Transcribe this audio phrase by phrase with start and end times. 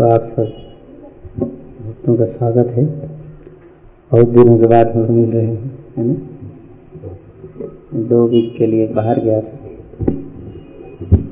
[0.00, 0.44] आप सब
[1.86, 2.84] भक्तों का स्वागत है।
[4.12, 6.14] बहुत दिनों के बाद हम मिल रहे हैं, है ना?
[8.00, 9.58] दो वीक के लिए बाहर गया था।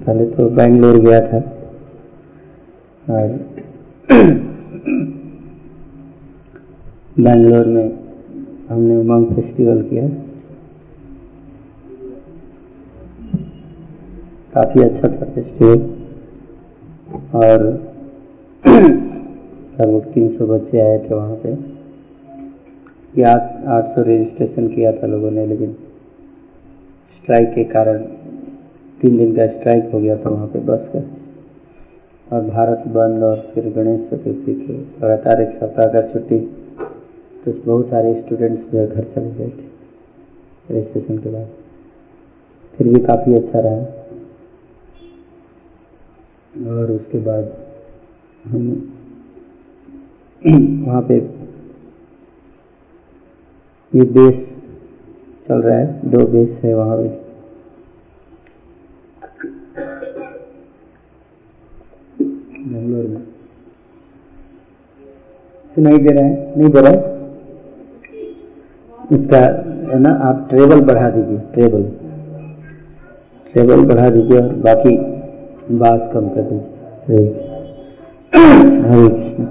[0.07, 1.39] पहले तो बैंगलोर गया था।
[3.11, 3.29] और
[7.21, 7.99] बैंगलोर में
[8.69, 10.09] हमने उमंग फेस्टिवल किया।
[14.55, 15.91] काफ़ी अच्छा था फेस्टिवल
[17.35, 17.92] और
[18.67, 21.53] लगभग तीन सौ बच्चे आए थे वहाँ पे।
[23.21, 23.31] या
[23.69, 25.73] आठ सौ रजिस्ट्रेशन किया था लोगों ने, लेकिन
[27.15, 27.99] स्ट्राइक के कारण
[29.01, 31.01] तीन दिन का स्ट्राइक हो गया था वहाँ पे बस का।
[32.27, 36.39] और भारत बंद और फिर गणेश चतुर्थी के लगातार एक सप्ताह का छुट्टी
[37.45, 39.67] तो बहुत सारे स्टूडेंट्स जो घर चले गए थे
[40.71, 41.49] रजिस्ट्रेशन के बाद।
[42.75, 43.81] फिर भी काफ़ी अच्छा रहा।
[46.71, 47.45] और उसके बाद
[48.45, 48.63] हम
[50.87, 51.17] वहाँ पे
[53.93, 54.35] ये बेस
[55.49, 57.09] चल रहा है, दो बेस है वहाँ पे।
[62.65, 63.23] बेंगलोर में।
[65.75, 66.99] सुनाई दे रहा है, नहीं दे रहा है।
[69.13, 69.41] इसका
[69.93, 71.83] है ना, आप ट्रेवल बढ़ा दीजिए ट्रेवल
[73.55, 74.97] ट्रेवल बढ़ा दीजिए और बाकी
[75.79, 77.52] बात कम कर दीजिए।
[78.33, 79.45] हरे कृष्ण।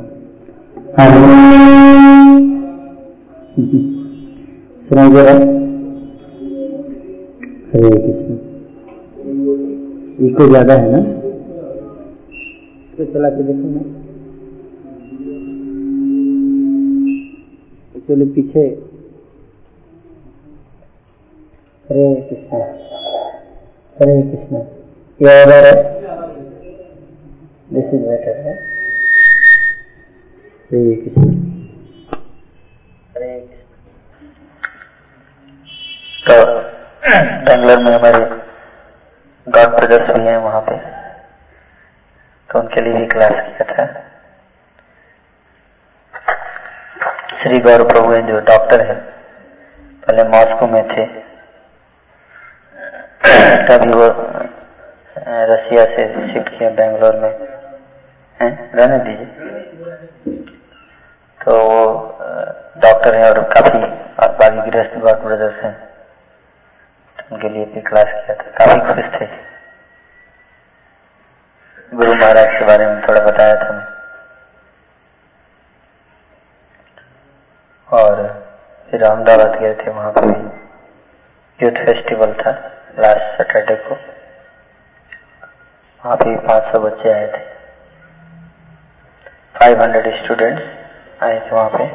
[10.50, 11.00] ज़्यादा है ना
[12.98, 13.82] तो चला के देखो ना
[17.96, 18.64] एक्चुअली पीछे
[21.86, 22.62] हरे कृष्ण।
[23.98, 24.56] हरे कृष्ण।
[25.20, 25.36] ये
[27.74, 28.54] दिस इज़ बेटर है।
[33.14, 33.36] हरे
[36.28, 36.36] तो
[37.46, 38.20] बेंगलोर में हमारे
[39.48, 40.78] गॉड ब्रदर्स भी हैं वहाँ पे।
[42.50, 43.86] तो उनके लिए भी क्लास किया था।
[47.44, 49.00] श्री गौरव प्रभु जो डॉक्टर हैं।
[50.02, 51.06] पहले मॉस्को में थे।
[53.68, 54.08] तभी वो
[55.28, 57.51] रसिया से शिफ्ट किया बेंगलोर में।
[58.44, 59.28] रहने दीजिए।
[61.40, 61.54] तो
[62.82, 63.80] डॉक्टर हैं और काफ़ी
[64.20, 65.76] बाकी गृहस्थ गॉड ब्रदर्स हैं
[67.32, 69.28] उनके लिए भी क्लास किया था। काफ़ी खुश थे।
[71.94, 73.86] गुरु महाराज के बारे में थोड़ा बताया था मैं
[77.90, 78.16] और
[78.92, 80.26] फिर अहमदाबाद गए थे वहाँ पर
[81.60, 82.52] यूथ फेस्टिवल था
[83.00, 83.96] लास्ट सैटरडे को।
[86.04, 87.50] वहाँ भी पाँच सौ बच्चे आए थे।
[89.62, 91.86] 500 स्टूडेंट्स आए थे वहाँ पे।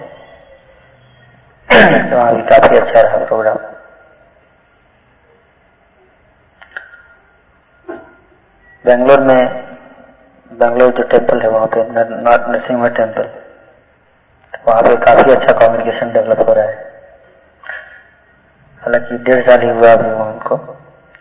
[1.68, 3.56] तो वहाँ भी काफ़ी अच्छा रहा प्रोग्राम
[8.84, 9.46] बेंगलोर में,
[10.50, 11.82] बेंगलोर जो टेंपल है वहाँ पे
[12.22, 16.84] नॉर्थ नरसिंह टेंपल तो वहाँ पे काफ़ी अच्छा कम्युनिकेशन डेवलप हो रहा है।
[18.82, 20.56] हालाँकि डेढ़ साल ही हुआ अभी वहाँ उनको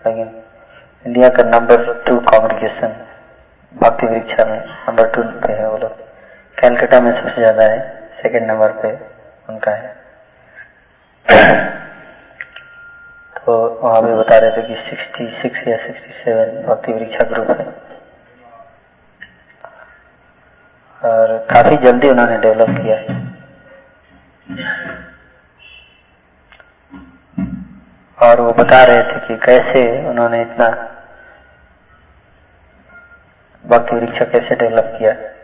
[0.05, 0.41] लेकिन
[1.05, 2.95] इंडिया का नंबर टू कम्युनिकेशन
[3.73, 6.04] भक्ति वृक्षा में नंबर टू पे है वो लोग।
[6.65, 7.79] कैलकाटा में सबसे ज़्यादा है
[8.21, 8.89] सेकंड नंबर पे
[9.49, 9.89] उनका है।
[13.45, 17.65] तो वहाँ पे बता रहे थे कि 66 या 67 भक्ति वृक्षा ग्रुप है।
[21.01, 23.15] और काफ़ी जल्दी उन्होंने डेवलप किया है।
[28.19, 30.69] और वो बता रहे थे कि कैसे उन्होंने इतना
[33.65, 35.34] भक्ति वृक्षा कैसे डेवलप किया।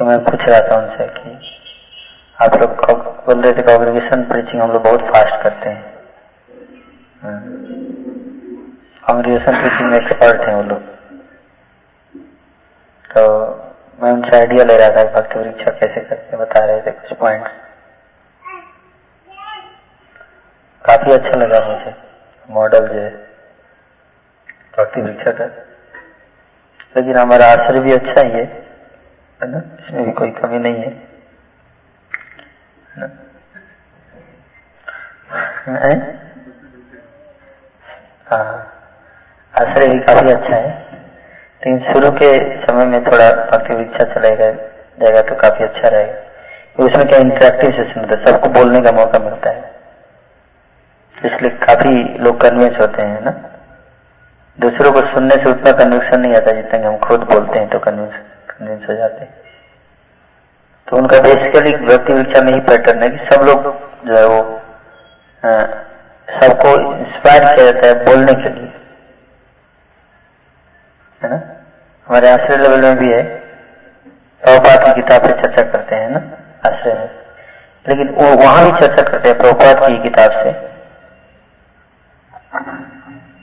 [0.00, 1.30] तो मैं पूछ रहा था उनसे कि
[2.40, 2.70] आप लोग
[3.26, 5.82] बोल रहे थे कॉन्ग्रेगेशन प्रीचिंग हम लोग बहुत फास्ट करते हैं।
[9.06, 10.80] कॉन्ग्रेगेशन प्रीचिंग में एक्सपर्ट हैं वो लोग।
[13.04, 13.24] तो
[14.02, 17.48] मैं उनसे आइडिया ले रहा था भक्ति परीक्षा कैसे करते बता रहे थे कुछ पॉइंट
[20.84, 21.94] काफ़ी अच्छा लगा मुझे।
[22.50, 23.10] मॉडल जो है,
[24.78, 25.44] भक्ति परीक्षा का।
[26.96, 28.69] लेकिन हमारा आश्रय भी अच्छा ही है।
[29.40, 29.58] है ना?
[29.80, 31.08] इसमें भी कोई कमी नहीं है।
[35.68, 35.92] है
[39.54, 40.68] आश्रय भी काफ़ी अच्छा है।
[41.66, 42.28] लेकिन शुरू के
[42.62, 44.50] समय में थोड़ा भक्ति विक्षा चलेगा
[45.00, 49.18] जाएगा तो काफ़ी अच्छा रहेगा। उसमें क्या इंटरेक्टिव सेशन होता है। सबको बोलने का मौका
[49.18, 49.70] मिलता है।
[51.16, 53.30] इसलिए काफ़ी लोग कन्विंस होते हैं ना?
[54.58, 57.78] दूसरों को सुनने से उतना कन्विक्शन नहीं आता जितना कि हम खुद बोलते हैं तो
[57.78, 58.14] कन्विंस
[58.60, 59.24] कन्विंस हो जाते
[60.88, 63.62] तो उनका बेसिकली व्यक्ति विक्षा में ही पैटर्न है कि सब लोग
[64.06, 64.40] जो है वो
[66.28, 68.72] सबको इंस्पायर किया जाता है बोलने के लिए।
[71.22, 71.40] है ना?
[72.06, 73.22] हमारे आश्रय लेवल में भी है।
[74.42, 76.20] प्रभुपात की किताब से चर्चा करते हैं ना,
[76.68, 77.08] आश्रय
[77.86, 80.50] लेकिन वो वहाँ भी चर्चा करते हैं प्रभुपात की किताब से।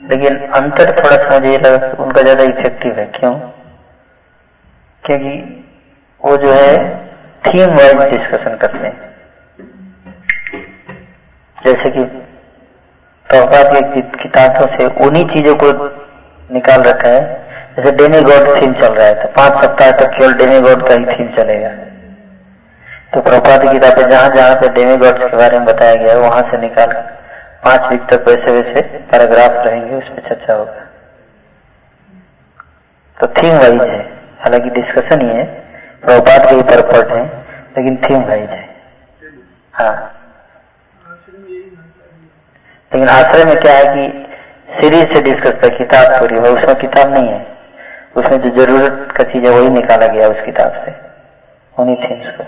[0.10, 3.36] लेकिन अंतर थोड़ा सा मुझे लगा उनका ज़्यादा इफ़ेक्टिव है। क्यों?
[5.08, 5.34] क्योंकि
[6.22, 6.72] वो जो है
[7.44, 8.96] थीम वाइज डिस्कशन करते हैं।
[11.58, 12.04] जैसे कि
[13.26, 15.72] की किताबों से उन्हीं चीज़ों को
[16.50, 17.22] निकाल रखा है।
[17.76, 20.94] जैसे डेमी गॉड थीम चल रहा है तो पाँच सप्ताह तक केवल डेमी गॉड का
[20.94, 21.70] ही थीम चलेगा।
[23.14, 26.20] तो प्रभुपात की किताबें जहाँ जहाँ पे डेमी गॉड के बारे में बताया गया है,
[26.20, 26.92] वहाँ से निकाल
[27.64, 28.82] पाँच वीक तक वैसे वैसे
[29.12, 30.86] पैराग्राफ रहेंगे, उस पर चर्चा होगा।
[33.18, 35.46] तो थीम वाइज है। हालाँकि डिस्कशन ही है
[36.02, 37.26] प्रभुपात के ही परपट है,
[37.78, 38.70] लेकिन थीम वाइज है
[39.74, 40.14] हाँ।
[42.92, 44.28] लेकिन आश्रय में क्या है कि
[44.80, 47.46] सीरीज़ से डिस्कस कर किताब पूरी है, उसमें किताब नहीं है।
[48.16, 50.94] उसमें जो ज़रूरत का चीज़ है, वही निकाला गया उस किताब से।
[51.80, 52.44] उन्हीं थीम्स को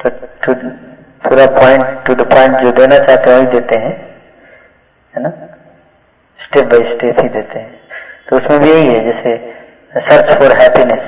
[0.00, 0.54] तो
[1.24, 3.92] पूरा पॉइंट टू द पॉइंट जो देना चाहते हैं, वही देते हैं।
[5.14, 5.30] है ना?
[6.38, 7.80] स्टेप बाय स्टेप ही देते हैं।
[8.28, 9.36] तो उसमें भी यही है, जैसे
[9.96, 11.02] सर्च फॉर हैप्पीनेस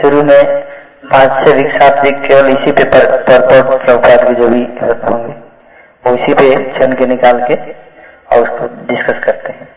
[0.00, 0.62] शुरू में
[1.10, 4.62] पाँच छह वीक सात वीक केवल इसी पे पर, प्रभुपाद के जो भी
[5.04, 5.34] होंगे
[6.04, 9.68] वो इसी पे चन के निकाल के और उसको डिस्कस करते हैं।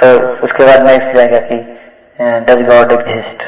[0.00, 0.06] तो
[0.46, 1.56] उसके बाद नेक्स्ट जाएगा कि
[2.46, 3.42] डज गॉड एग्जिस्ट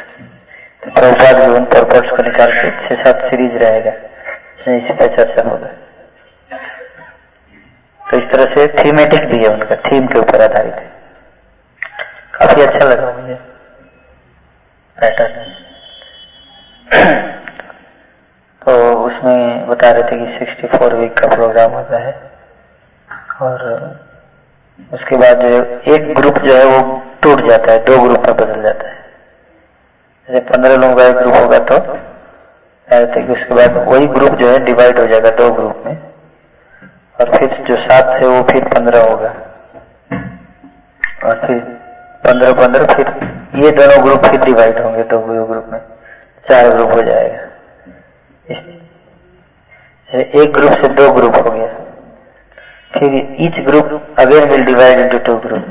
[0.82, 3.92] तो प्रभुपाद भी उन पर्पट्स को निकाल के छह सात सीरीज़ रहेगा।
[4.68, 5.68] इसी पर चर्चा होगा।
[8.00, 10.88] तो इस तरह से थीमेटिक भी है उनका थीम के ऊपर आधारित है।
[12.40, 13.34] काफ़ी अच्छा लगा मुझे।
[14.98, 15.52] पैटर्न
[18.62, 18.72] तो
[19.04, 22.30] उसमें बता रहे थे कि 64 वीक का प्रोग्राम होता है।
[23.42, 23.62] और
[24.92, 25.62] उसके बाद जो
[25.94, 28.96] एक ग्रुप जो है, वो टूट जाता है। दो ग्रुप में बदल जाता है।
[30.28, 31.78] जैसे पंद्रह लोगों का एक ग्रुप होगा तो
[32.88, 35.98] थे कि उसके बाद वही ग्रुप जो है डिवाइड हो जाएगा दो ग्रुप में।
[37.20, 39.28] और फिर जो सात है, वो फिर पंद्रह होगा।
[41.24, 41.79] और फिर
[42.24, 43.06] पंद्रह पंद्रह फिर
[43.62, 45.80] ये दोनों ग्रुप फिर डिवाइड होंगे दो तो ग्रुप में
[46.48, 47.42] चार ग्रुप हो जाएगा।
[50.42, 51.68] एक ग्रुप से दो ग्रुप हो गया।
[52.94, 53.10] फिर
[53.46, 53.86] each group
[54.18, 55.64] again will divide into two group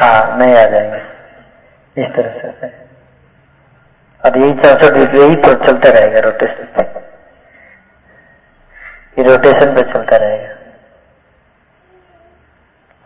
[0.00, 1.00] हाँ नहीं आ जाएँगे।
[1.96, 2.48] इस तरह से
[4.22, 6.82] अब यही चौसठ यही तो चलता रहेगा रोटेशन पे।
[9.22, 10.54] रोटेशन पे चलता रहेगा।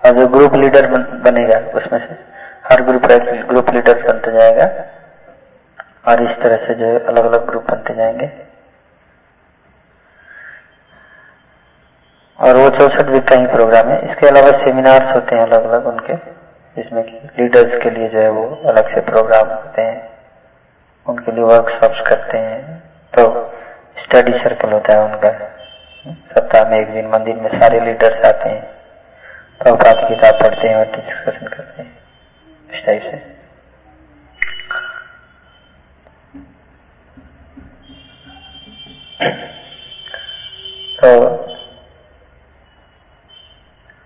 [0.04, 2.18] और जो ग्रुप लीडर बन, बनेगा उसमें से
[2.70, 3.02] हर ग्रुप
[3.48, 4.64] ग्रुप लीडर बनते जाएगा।
[6.12, 8.30] और इस तरह से जो अलग अलग ग्रुप बनते जाएँगे।
[12.40, 15.86] और वो चौसठ वीक का ही प्रोग्राम है। इसके अलावा सेमिनार्स होते हैं अलग अलग
[15.86, 16.14] उनके
[16.76, 20.12] जिसमें कि लीडर्स के लिए जो है वो अलग से प्रोग्राम होते हैं।
[21.06, 22.82] उनके लिए वर्कशॉप्स करते हैं।
[23.18, 23.52] तो
[24.04, 25.30] स्टडी सर्कल होता है उनका।
[26.12, 28.81] सप्ताह में एक दिन मंदिर में सारे लीडर्स आते हैं।
[29.62, 31.90] प्रभुपात की किताब पढ़ते हैं और डिस्कशन करते हैं।
[32.74, 33.16] इस टाइप से।
[41.00, 41.08] तो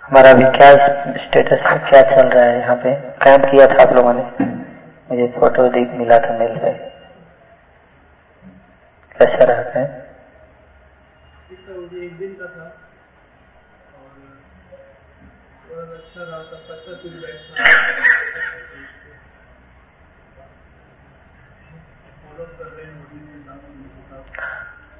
[0.04, 0.70] हमारा अभी क्या
[1.16, 2.94] स्टेटस क्या चल रहा है यहाँ पे?
[3.25, 4.22] कैंप किया था आप लोगों ने?
[5.10, 6.72] मुझे फ़ोटो देख मिला था, मिल रहे
[9.16, 9.84] कैसा रहा है
[11.96, 12.64] एक दिन का था
[13.94, 14.10] और
[15.68, 16.05] अच्छा रहा था पच्चीस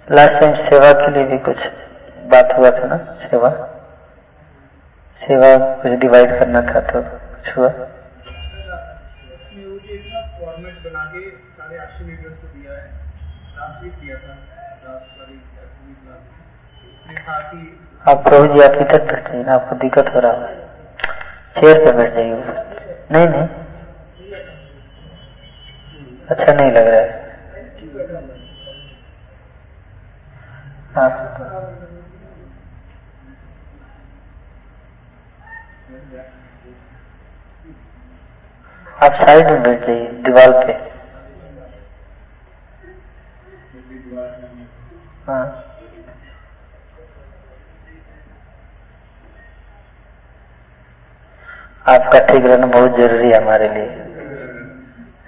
[0.09, 1.57] लास्ट टाइम सेवा के लिए भी कुछ
[2.33, 2.97] बात हुआ था ना?
[3.31, 3.51] सेवा?
[5.21, 5.49] सेवा
[5.83, 7.69] कुछ डिवाइड करना था तो कुछ हुआ?
[18.09, 20.66] आप प्रभु जी आप इधर बैठ जाइए ना, आपको दिक्कत हो रहा है
[21.61, 22.15] चेयर पे बैठ
[23.13, 23.49] नहीं नहीं।
[26.31, 27.25] अच्छा नहीं लग रहा है।
[30.95, 31.11] हाँ।
[39.05, 40.73] आप साइड में बैठ जाइए, दीवार पे।
[45.27, 45.66] हाँ।
[51.89, 54.03] आपका ठीक रहना बहुत ज़रूरी है हमारे लिए।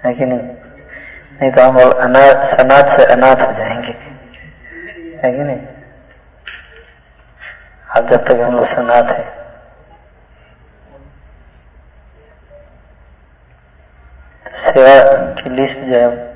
[0.05, 0.39] है कि नहीं?
[1.41, 3.97] नहीं तो हम अनाथ अनाथ से अनाथ हो जाएँगे।
[5.23, 5.59] है कि नहीं?
[7.95, 9.39] अब जब तक हम लोग सनाथ है।
[14.73, 16.29] सेवा की लिस्ट जो है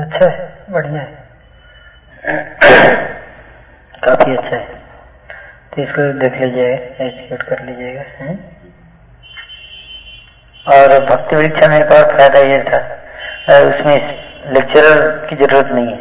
[0.00, 1.28] अच्छा है, बढ़िया है।
[4.04, 4.83] काफ़ी अच्छा है।
[5.74, 8.02] तो इसको देख लीजिएगा एग्जीक्यूट कर लीजिएगा?
[10.66, 12.78] और भक्ति परीक्षा में एक और फ़ायदा ये था
[13.68, 15.98] उसमें लेक्चरर की ज़रूरत नहीं है।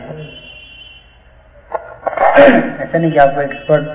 [2.84, 3.86] ऐसा नहीं कि आपको एक्सपर्ट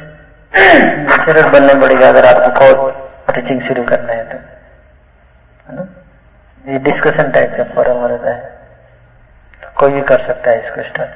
[1.11, 2.93] लेक्चरर बनना पड़ेगा अगर आपको और
[3.35, 4.37] टीचिंग शुरू करना है तो
[5.67, 5.87] है ना?
[6.65, 8.57] ये डिस्कशन टाइप का फोरम रहता है।
[9.79, 11.13] कोई भी कर सकता है इसको स्टार्ट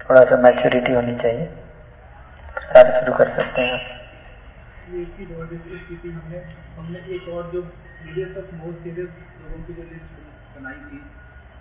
[0.00, 1.48] थोड़ा सा मैच्योरिटी होनी चाहिए।
[2.70, 3.78] स्टार्ट शुरू कर सकते हैं
[6.10, 6.42] हमने
[6.74, 7.62] हमने एक और जो
[7.94, 10.20] सीरियस ऑफ़ मोस्ट सीरियस लोगों की जो लिस्ट
[10.52, 11.00] बनाई थी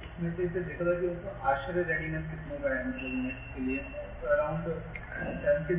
[0.02, 1.34] उसमें से इसे देखा था कि उनको
[1.88, 3.80] रेडीनेस कितने का है मतलब नेक्स्ट के लिए
[4.22, 4.70] तो around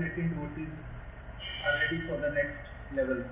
[0.03, 0.73] eighteen devotees
[1.67, 3.23] are ready for the next level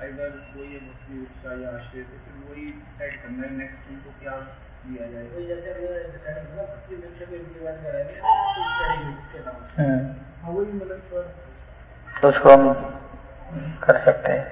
[0.00, 2.64] either वो ये भक्ति उत्साह या आश्रय तो फिर वही
[3.00, 4.36] करना है नेक्स्ट उनको क्या
[4.84, 5.24] दिया जाए?
[5.24, 5.70] तो जैसे
[9.78, 9.98] हम्म,
[10.42, 11.00] हाँ। वही मतलब
[12.22, 12.72] तो उसको हम
[13.82, 14.44] कर सकते हैं।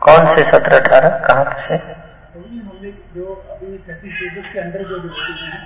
[0.00, 1.18] कौन से सत्रह अठारह?
[1.26, 1.74] कहाँ से?
[2.34, 4.98] हमने जो अभी थर्टी स्टेजेस के अंदर जो
[5.42, 5.60] हैं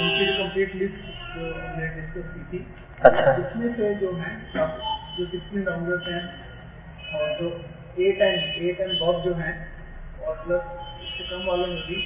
[0.00, 1.00] उनकी जो कंप्लीट लिस्ट
[1.34, 2.66] जो हमने डिस्कस की थी
[3.04, 4.30] अच्छा। उसमें से जो है
[5.18, 5.26] जो
[5.64, 6.22] राउंडर्स हैं
[7.14, 7.50] और जो
[7.98, 9.54] eight and eight and above जो हैं
[10.26, 10.62] और प्लस
[11.02, 11.96] इससे कम वालों में भी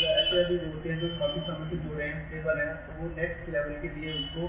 [0.00, 3.10] जो ऐसे अभी होते हैं जो काफ़ी समय से जुड़े हैं स्टेबल हैं तो वो
[3.16, 4.42] नेक्स्ट लेवल के लिए उनको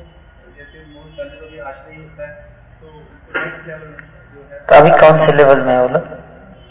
[0.58, 2.34] जैसे मोस्ट पहले तो भी आश्रय होता है
[2.82, 2.88] तो
[3.40, 3.90] नेक्स्ट लेवल
[4.36, 6.04] जो है तो अभी कौन से लेवल में है वो लोग?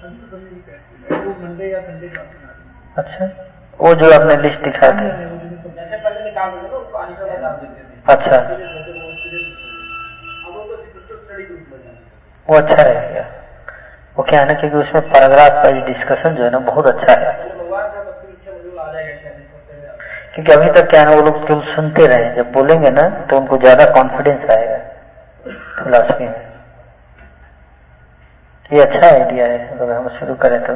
[0.04, 0.37] अभी तो
[1.25, 2.26] वो मंडे या संडे हैं।
[2.97, 3.23] अच्छा
[3.81, 5.73] वो जो आपने लिस्ट का देते थे।
[8.12, 8.37] अच्छा।
[10.47, 10.64] वो
[11.61, 11.93] तो है।
[12.49, 13.44] वो अच्छा रहेगा।
[14.16, 17.33] वो क्या है ना क्योंकि उसमें पैराग्राफ वाइज डिस्कशन जो है ना बहुत अच्छा है।
[17.33, 17.52] का
[20.35, 23.38] क्योंकि अभी तक क्या है ना वो लोग केवल सुनते रहे। जब बोलेंगे ना तो
[23.38, 24.78] उनको ज़्यादा कॉन्फिडेंस आएगा।
[25.78, 26.42] फिलोसफी में।
[28.73, 30.75] ये अच्छा आइडिया है अगर हम शुरू करें तो।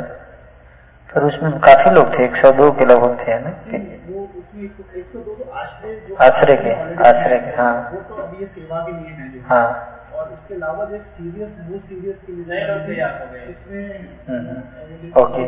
[1.11, 3.51] पर उसमें काफ़ी लोग थे एक सौ दो के लगभग थे ना?
[6.21, 6.73] आश्रय के
[7.09, 12.63] आश्रय के हाँ। तो के हाँ। और उसके अलावा जो सीरियस वो सीरियस के लिए
[12.69, 13.85] हो इसमें
[14.29, 15.45] हम्म, ओके।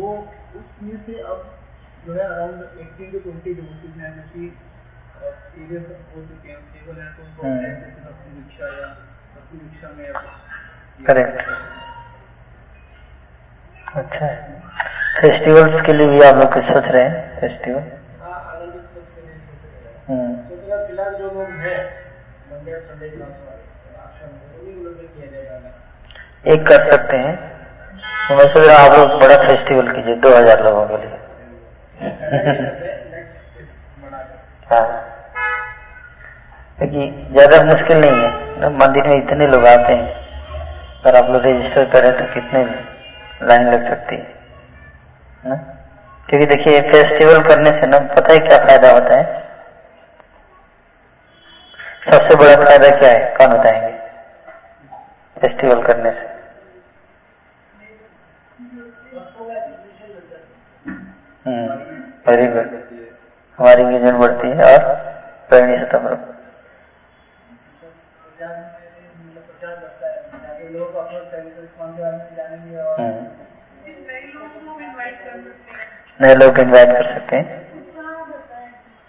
[0.00, 0.10] वो
[0.56, 1.50] उसमें से अब
[2.06, 4.52] जो है around eighteen to twenty devotees हैं जो कि
[5.54, 5.82] सीरियस
[6.16, 8.86] हो चुके हैं। स्टेबल हैं तो उनको हम्म। जैसे भक्ति दीक्षा या
[9.34, 11.40] भक्ति दीक्षा में अब- करेक्ट
[13.96, 14.60] अच्छा है।
[15.20, 17.02] फेस्टिवल्स के लिए भी आप लोग कुछ सोच रहे?
[17.02, 17.82] हैं फेस्टिवल
[18.20, 18.38] हाँ
[18.94, 19.36] सोच रहे हैं।
[20.08, 21.78] हम्म, तो फ़िलहाल फ़िलहाल जो लोग हैं
[22.52, 23.60] मंडे संडे क्लास वाले
[26.46, 27.34] एक कर सकते हैं।
[28.30, 31.18] मैं सोच रहा आप लोग बड़ा फेस्टिवल कीजिए, दो हज़ार लोगों के लिए।
[34.70, 34.86] हाँ।
[36.78, 40.08] क्योंकि ज़्यादा मुश्किल नहीं है। मंदिर में इतने लोग आते हैं।
[41.00, 42.64] अगर आप लोग रजिस्टर करें तो कितने
[43.46, 45.56] लाइन लग सकती है।
[46.28, 49.24] क्योंकि देखिए फेस्टिवल करने से ना, पता है क्या फ़ायदा होता है?
[52.04, 53.34] सबसे बड़ा फ़ायदा क्या है?
[53.36, 53.91] कौन बताएँगे?
[55.42, 56.30] फेस्टिवल करने से।
[62.26, 62.74] वेरी गुड
[63.58, 64.94] हमारी इंगेजमेंट बढ़ती है और
[65.48, 66.12] प्रेरणी से में
[76.20, 77.44] नए लोग इनवाइट कर सकते हैं।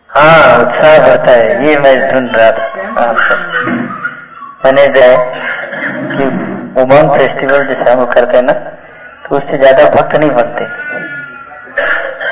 [0.09, 2.65] हाँ उत्साह बढ़ता है। ये मैं ढूंढ रहा था।
[4.65, 5.15] मैंने जो है
[6.09, 6.25] कि
[6.81, 8.53] उमंग फेस्टिवल जैसे हम करते हैं ना
[9.23, 10.65] तो उससे ज़्यादा भक्त नहीं बनते।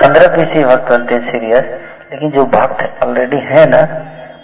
[0.01, 1.65] पंद्रह बीस ही भक्त बनते हैं सीरियस
[2.11, 3.81] लेकिन जो भक्त ऑलरेडी है ना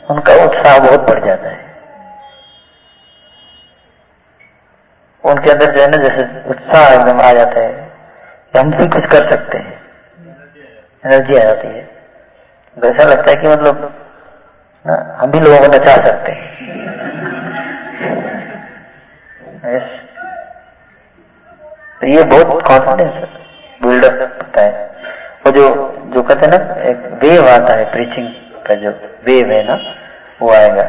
[0.09, 1.65] उनका उत्साह बहुत बढ़ जाता है।
[5.23, 7.85] उनके अंदर जो है ना जैसे उत्साह एकदम आ जाता है।
[8.53, 9.73] हम भी कुछ कर सकते हैं।
[11.05, 11.81] एनर्जी आ जाती है।
[12.77, 13.93] तो ऐसा लगता है कि मतलब
[14.85, 16.45] ना, हम भी लोगों को नचा सकते हैं.
[22.01, 23.27] तो ये बहुत कॉन्फिडेंस
[23.81, 24.71] बिल्डअप होता है।
[25.45, 25.65] वो जो
[26.13, 28.27] जो कहते हैं ना, एक वेव आता है प्रीचिंग
[28.67, 28.89] का जो
[29.25, 29.75] वेव है ना,
[30.41, 30.83] वो आएगा।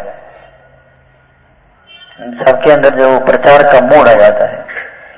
[2.44, 4.64] सबके अंदर जो प्रचार का मूड आ जाता है,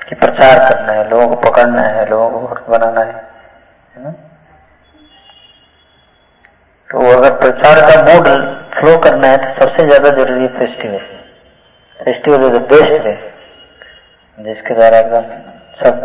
[0.09, 3.13] कि प्रचार करना है, लोगों को पकड़ना है, लोगों को भक्त बनाना है
[3.95, 4.11] है ना?
[6.89, 8.27] तो अगर प्रचार का मूड
[8.71, 10.97] फ्लो करना है तो सबसे ज़्यादा ज़रूरी है festival
[11.99, 13.13] festival is the best way
[14.43, 15.21] जिसके द्वारा एकदम
[15.79, 15.95] सब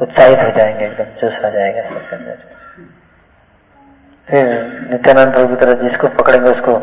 [0.00, 2.38] उत्साहित हो जाएँगे, एकदम जोश आ जाएगा सबके अंदर
[4.28, 4.44] फिर
[4.90, 6.74] नित्यानंद प्रभु की तरह जिसको पकड़ेंगे, उसको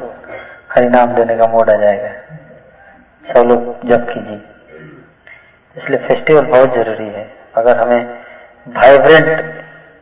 [0.72, 2.10] हरि नाम देने का मोड आ जाएगा।
[3.34, 4.42] सब लोग जप कीजिए।
[5.78, 8.04] इसलिए फेस्टिवल बहुत ज़रूरी है। अगर हमें
[8.68, 9.42] वाइब्रेंट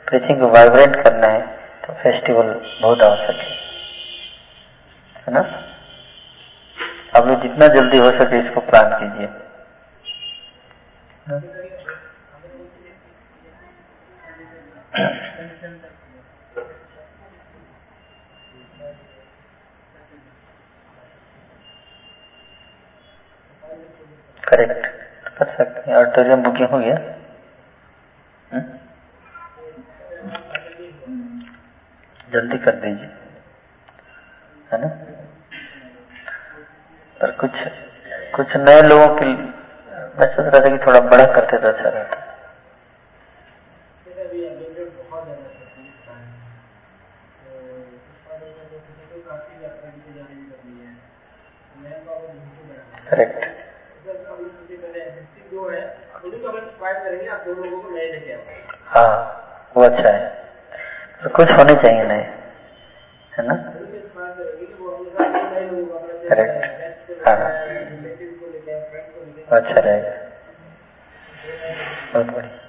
[0.07, 1.41] प्रीचिंग को वाइब्रेंट करना है
[1.85, 3.51] तो फेस्टिवल बहुत आवश्यक है।
[5.27, 5.39] है ना?
[7.15, 9.27] आप लोग जितना जल्दी हो सके इसको प्लान कीजिए।
[11.29, 11.53] करेक्ट।
[25.37, 26.95] कर सकते हैं ऑडिटोरियम बुकिंग हो। गया
[28.53, 28.79] हम्म?
[32.31, 33.09] जल्दी कर दीजिए।
[34.71, 34.87] है ना?
[37.21, 37.51] पर कुछ
[38.35, 39.62] कुछ नए लोगों की
[40.19, 42.21] सोच रहा था कि थोड़ा बड़ा करते तो अच्छा रहता।
[53.09, 53.45] करेक्ट
[58.85, 59.09] हाँ
[59.75, 60.27] वो अच्छा है।
[61.23, 62.21] तो कुछ होने चाहिए नए
[63.33, 63.53] है ना?
[66.29, 67.82] करेक्ट हाँ।
[69.53, 70.11] अच्छा रहेगा।
[72.13, 72.59] बहुत बढ़िया।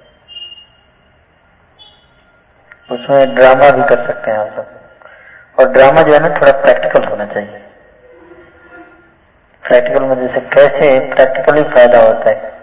[2.94, 4.66] उसमें ड्रामा भी कर सकते हैं आप लोग।
[5.60, 7.58] और ड्रामा जो है ना, थोड़ा प्रैक्टिकल होना चाहिए।
[9.68, 12.54] प्रैक्टिकल में जैसे कैसे प्रैक्टिकली फ़ायदा होता है,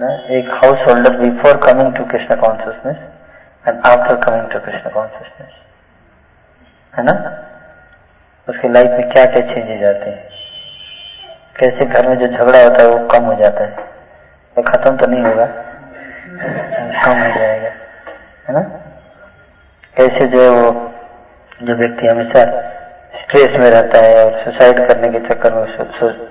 [0.00, 0.34] ना?
[0.34, 0.50] एक
[0.86, 2.96] householder before coming to Krishna consciousness
[3.68, 5.50] and after coming to Krishna consciousness
[6.98, 7.44] है ना?
[8.48, 10.27] उसके लाइफ में क्या क्या चेंजेज आते हैं?
[11.58, 13.86] कैसे घर में जो झगड़ा होता है वो कम हो जाता है।
[14.56, 15.46] वो खत्म तो नहीं होगा।
[17.04, 17.70] कम हो जाएगा।
[18.48, 18.60] है ना?
[19.96, 20.70] कैसे जो है वो,
[21.62, 22.44] जो व्यक्ति हमेशा
[23.20, 25.64] स्ट्रेस में रहता है और सुसाइड करने के चक्कर में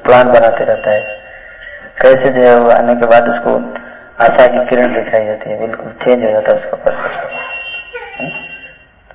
[0.04, 1.02] प्लान बनाते रहता है।
[2.02, 3.58] कैसे जो है वो आने के बाद उसको
[4.24, 7.26] आशा की किरण दिखाई जाती है। बिल्कुल चेंज हो जाता है उसका पर्सपेक्टिव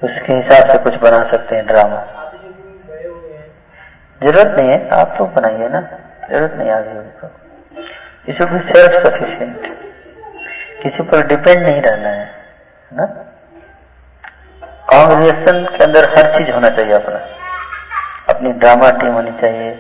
[0.01, 2.05] तो उसके हिसाब से कुछ बना सकते हैं ड्रामा
[4.21, 5.79] ज़रूरत नहीं है, आप तो बनाइए ना।
[6.31, 7.29] ज़रूरत नहीं आ आगे को
[8.27, 9.67] किसी को सेल्फ सफिशियंट
[10.83, 12.29] किसी पर डिपेंड नहीं रहना है,
[12.91, 13.05] ना?
[14.91, 17.19] कांग्रेसन के अंदर हर चीज़ होना चाहिए अपना।
[18.29, 19.71] अपनी ड्रामा टीम होनी चाहिए,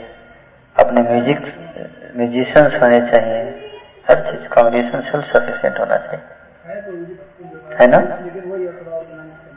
[0.77, 1.41] अपने म्यूज़िक
[2.17, 3.41] म्यूजिशियंस होने चाहिए,
[4.11, 6.25] हर चीज़ कांग्रेसन सेल्फ सफिशियंट होना चाहिए।
[7.81, 8.01] है ना?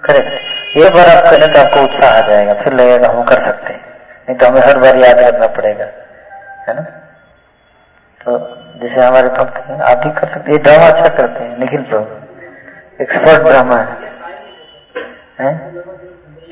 [0.03, 3.73] करेक्ट ये बार आप करें तो आपको उत्साह आ जाएगा, फिर लगेगा हम कर सकते
[3.73, 3.81] हैं।
[4.27, 5.85] नहीं तो हमें हर बार याद रखना पड़ेगा।
[6.67, 6.81] है ना?
[8.21, 8.37] तो
[8.79, 13.03] जैसे हमारे भक्त हैं आप भी कर सकते ये ड्रामा अच्छा करते हैं, निखिल प्रभु
[13.03, 14.13] एक्सपर्ट ड्रामा है।
[15.39, 15.53] हैं?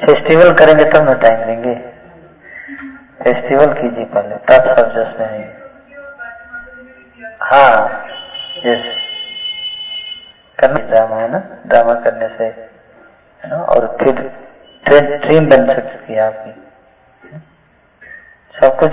[0.01, 1.73] फेस्टिवल करेंगे तब ना टाइम देंगे
[3.23, 5.61] फेस्टिवल कीजिए पहले, तब सब जस में
[7.41, 8.05] हाँ
[8.65, 8.85] यस
[10.59, 11.39] करना ड्रामा है ना?
[11.67, 13.55] ड्रामा करने से, है ना?
[13.55, 14.13] और फिर
[15.17, 16.51] ड्रीम बन सकती है आपकी।
[18.55, 18.91] सब कुछ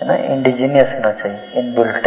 [0.00, 2.06] है ना इंडिजीनियस होना चाहिए इनबिल्ट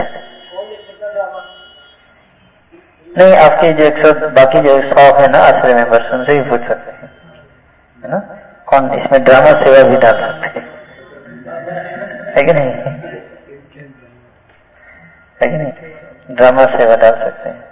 [3.18, 6.62] नहीं, आपके जो एक सौ, बाकी जो सौ है ना, आश्रय मेंबर्स उनसे भी पूछ
[6.68, 7.10] सकते हैं।
[8.04, 8.20] है ना?
[8.66, 10.66] कौन इसमें ड्रामा सेवा भी डाल सकते हैं?
[12.46, 12.72] कि नहीं?
[15.42, 15.72] है कि नहीं?
[16.36, 17.64] ड्रामा सेवा डाल सकते हैं।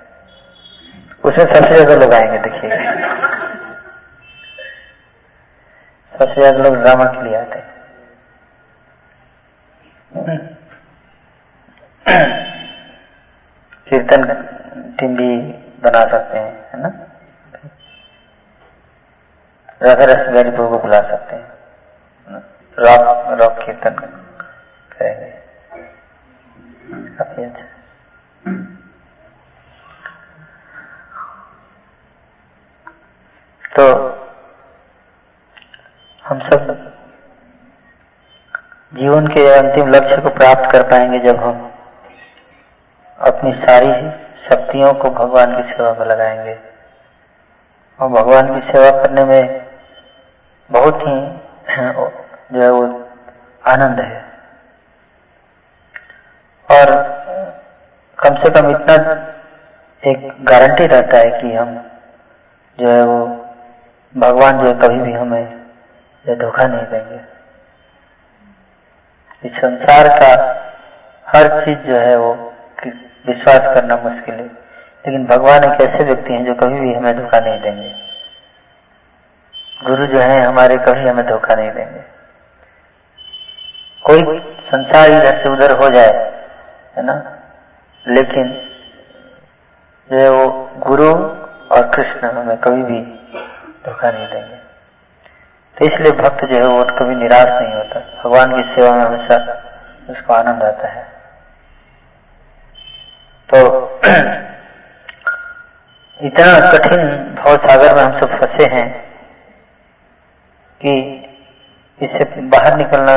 [1.23, 2.77] उसमें सबसे ज़्यादा लोग आएँगे, देखिए।
[6.19, 7.80] सबसे ज़्यादा लोग ड्रामा के लिए आते हैं।
[13.87, 14.23] कीर्तन
[14.99, 15.37] टीम भी
[15.83, 16.89] बना सकते हैं, है ना?
[19.81, 21.49] राधा रसगारी प्रभु को बुला सकते हैं
[22.77, 23.95] रॉक रॉक कीर्तन
[24.91, 25.29] करेंगे।
[27.17, 27.65] काफ़ी अच्छा।
[33.75, 33.83] तो
[36.25, 36.90] हम सब
[38.93, 41.71] जीवन के अंतिम लक्ष्य को प्राप्त कर पाएँगे जब हम
[43.19, 44.09] अपनी सारी
[44.49, 46.59] शक्तियों को भगवान की सेवा में लगाएँगे।
[47.99, 49.65] और भगवान की सेवा करने में
[50.71, 51.39] बहुत ही,
[52.53, 53.09] जो है वो
[53.67, 54.25] आनंद है।
[56.71, 56.85] और
[58.19, 58.93] कम से कम इतना
[60.11, 61.91] एक गारंटी रहता है कि हम
[62.79, 63.25] जो है वो,
[64.17, 65.65] भगवान जो है कभी भी हमें
[66.29, 67.30] धोखा नहीं देंगे।
[69.45, 70.57] इस संसार का
[71.27, 72.53] हर चीज़ जो है वो
[73.25, 74.45] विश्वास करना मुश्किल है।
[75.05, 77.95] लेकिन भगवान एक ऐसे व्यक्ति हैं जो कभी भी हमें धोखा नहीं देंगे।
[79.85, 82.01] गुरु जो है हमारे कभी हमें धोखा नहीं देंगे।
[84.03, 84.39] कोई
[84.71, 86.43] संसार इधर से उधर हो जाए,
[86.97, 87.39] है ना?
[88.07, 88.47] लेकिन
[90.11, 91.15] जो है वो गुरु
[91.75, 93.01] और कृष्ण हमें कभी भी
[93.85, 94.60] धोखा नहीं देंगे।
[95.81, 99.35] इसलिए भक्त जो है वो कभी निराश नहीं होता। भगवान की सेवा में हमेशा
[100.09, 101.03] उसको आनंद आता है।
[103.49, 103.57] तो
[106.21, 108.89] इतना कठिन भाव सागर में हम सब फंसे हैं
[110.81, 110.93] कि
[112.01, 113.15] इससे बाहर निकलना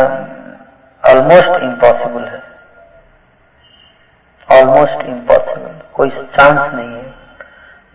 [1.03, 2.42] ऑलमोस्ट इम्पॉसिबल है।
[4.59, 7.14] ऑलमोस्ट इम्पॉसिबल कोई चांस नहीं है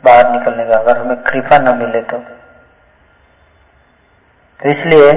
[0.03, 2.38] बाहर निकलने का। अगर हमें कृपा न मिले तो।
[4.59, 5.11] तो इसलिए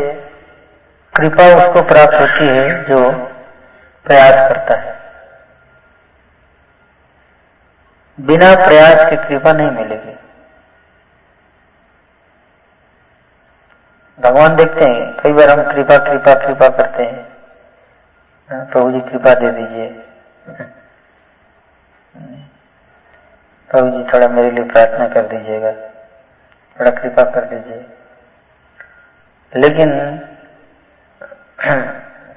[1.15, 2.99] कृपा उसको प्राप्त होती है जो
[4.07, 4.91] प्रयास करता है।
[8.19, 10.17] बिना प्रयास के कृपा नहीं मिलेगी।
[14.19, 17.27] भगवान देखते हैं कई बार हम कृपा कृपा कृपा करते हैं।
[18.51, 19.89] हाँ, प्रभु जी कृपा दे दीजिए।
[23.71, 25.73] प्रभु जी थोड़ा मेरे लिए प्रार्थना कर दीजिएगा
[26.77, 27.85] थोड़ा कृपा कर दीजिए।
[29.53, 29.91] लेकिन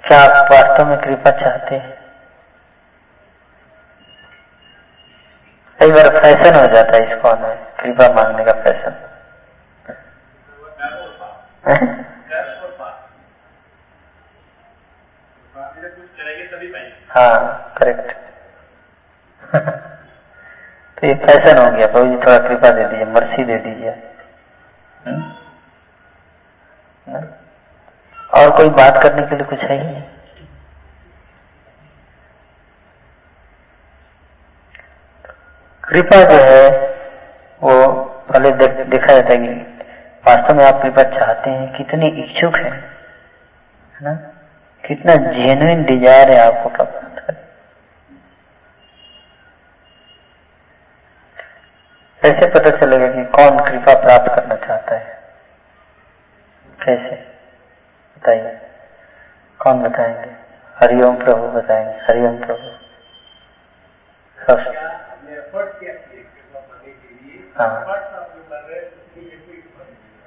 [0.08, 1.94] क्या आप वास्तव में कृपा चाहते हैं?
[5.80, 9.02] कई बार फ़ैशन हो जाता है इसको में कृपा मांगने का फ़ैशन।
[17.10, 17.76] हाँ?
[17.78, 18.12] करेक्ट
[20.98, 23.92] तो ये फ़ैशन हो गया, प्रभु जी थोड़ा कृपा दे दीजिए मर्सी दे दीजिए।
[27.08, 27.28] हम्म?
[28.34, 30.04] और कोई बात करने के लिए कुछ है ही नहीं।
[35.84, 36.70] कृपा जो है,
[37.64, 37.94] वो
[38.32, 38.52] पहले
[38.84, 39.54] देखा जाता है कि
[40.28, 42.74] वास्तव में आप कृपा चाहते हैं, कितने इच्छुक हैं,
[43.96, 44.14] है ना?
[44.86, 47.02] कितना जेन्युइन डिज़ायर है आपको प्राप्त
[52.26, 55.15] ऐसे पता चलेगा कि कौन कृपा प्राप्त करना चाहता है।
[56.86, 57.16] कैसे?
[58.18, 58.58] बताइए
[59.60, 60.32] कौन बताएँगे?
[60.76, 62.76] हरिओम प्रभु बताएँगे। हरिओम प्रभु।
[67.58, 67.86] हाँ।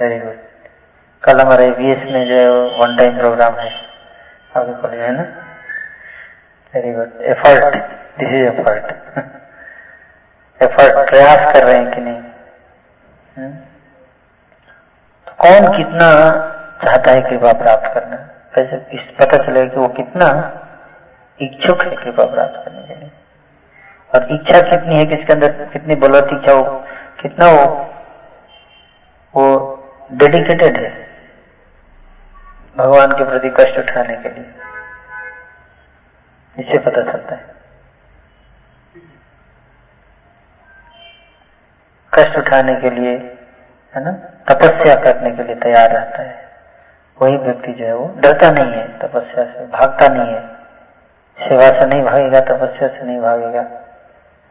[0.01, 0.37] वेरी गुड
[1.23, 3.71] कल हमारे वीएस में जो है वन टाइम प्रोग्राम है।
[4.57, 5.23] आपको बोलिए है ना?
[6.75, 7.77] Very good effort
[8.19, 8.93] this is effort
[10.63, 12.23] effort प्रयास कर रहे हैं कि नहीं?
[13.39, 13.68] हुँ?
[15.39, 16.07] कौन कितना
[16.85, 18.17] चाहता है कृपा प्राप्त करना?
[18.55, 20.27] कैसे इस पता चलेगा कि वो कितना
[21.41, 23.11] इच्छुक है कृपा प्राप्त करने के लिए?
[24.15, 26.85] और इच्छा कितनी है किसके अंदर कितनी बलवत इच्छा हो,
[27.21, 27.65] कितना वो
[29.35, 29.75] वो
[30.13, 30.91] डेडिकेटेड है
[32.77, 34.55] भगवान के प्रति कष्ट उठाने के लिए।
[36.59, 37.47] इससे पता चलता है।
[42.13, 43.17] कष्ट उठाने के लिए,
[43.95, 44.13] है ना?
[44.51, 46.49] तपस्या करने के लिए तैयार रहता है।
[47.23, 50.43] वही व्यक्ति जो है वो डरता नहीं है तपस्या से, भागता नहीं है।
[51.39, 53.63] सेवा से नहीं भागेगा, तपस्या से नहीं भागेगा।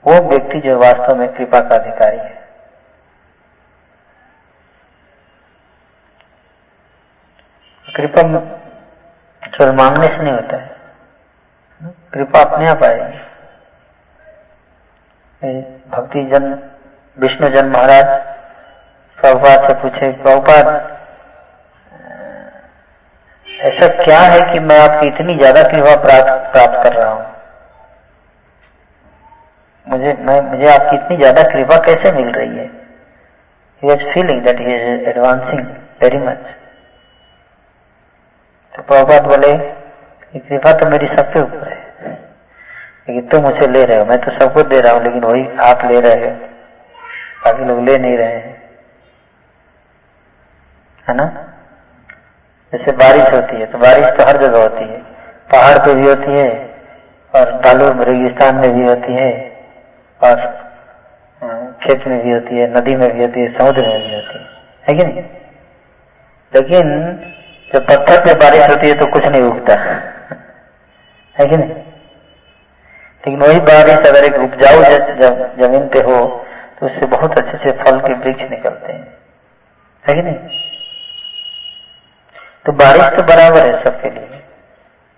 [0.05, 2.37] वो व्यक्ति जो वास्तव में कृपा का अधिकारी है।
[7.95, 8.21] कृपा
[9.43, 10.75] केवल मांगने से नहीं होता है।
[12.13, 13.17] कृपा अपने आप आएगी।
[15.89, 16.69] भक्ति जन,
[17.17, 18.26] विष्णु जन महाराज
[19.19, 20.65] प्रभुपाद से पूछे प्रभुपाद
[23.67, 27.25] ऐसा क्या है कि मैं आपकी इतनी ज़्यादा कृपा प्राप्त प्राप्त कर रहा हूँ?
[29.87, 32.65] मुझे, मैं, मुझे आपकी इतनी ज़्यादा कृपा कैसे मिल रही है?
[33.83, 35.61] He was feeling that he is advancing
[36.01, 36.37] very much
[38.75, 39.57] तो प्रभुपाद बोले
[40.39, 42.11] कृपा तो मेरी सबके ऊपर है।
[43.07, 45.85] लेकिन तुम उसे ले रहे हो, मैं तो सबको दे रहा हूँ, लेकिन वही आप
[45.85, 46.35] ले रहे हो।
[47.45, 48.56] बाकी लोग ले नहीं रहे हैं।
[51.07, 51.25] है ना?
[52.73, 54.97] जैसे बारिश होती है तो बारिश तो हर जगह होती है।
[55.51, 56.49] पहाड़ पे भी होती है,
[57.35, 59.31] और बालू रेगिस्तान में भी होती है,
[60.23, 60.35] और
[61.83, 64.45] खेत में भी होती है, नदी में भी होती है, समुद्र में भी होती है।
[64.87, 65.23] है कि नहीं?
[66.55, 66.83] लेकिन,
[67.73, 69.73] जब पत्थर पे बारिश होती है तो कुछ नहीं उगता।
[71.35, 71.69] है कि नहीं?
[71.69, 74.83] लेकिन वही बारिश अगर एक उपजाऊ
[75.59, 76.45] ज़मीन पे हो
[76.79, 79.17] तो उससे बहुत अच्छे से फल के वृक्ष निकलते हैं।
[80.07, 80.35] है कि नहीं?
[82.67, 84.41] तो बारिश तो बराबर है सबके लिए।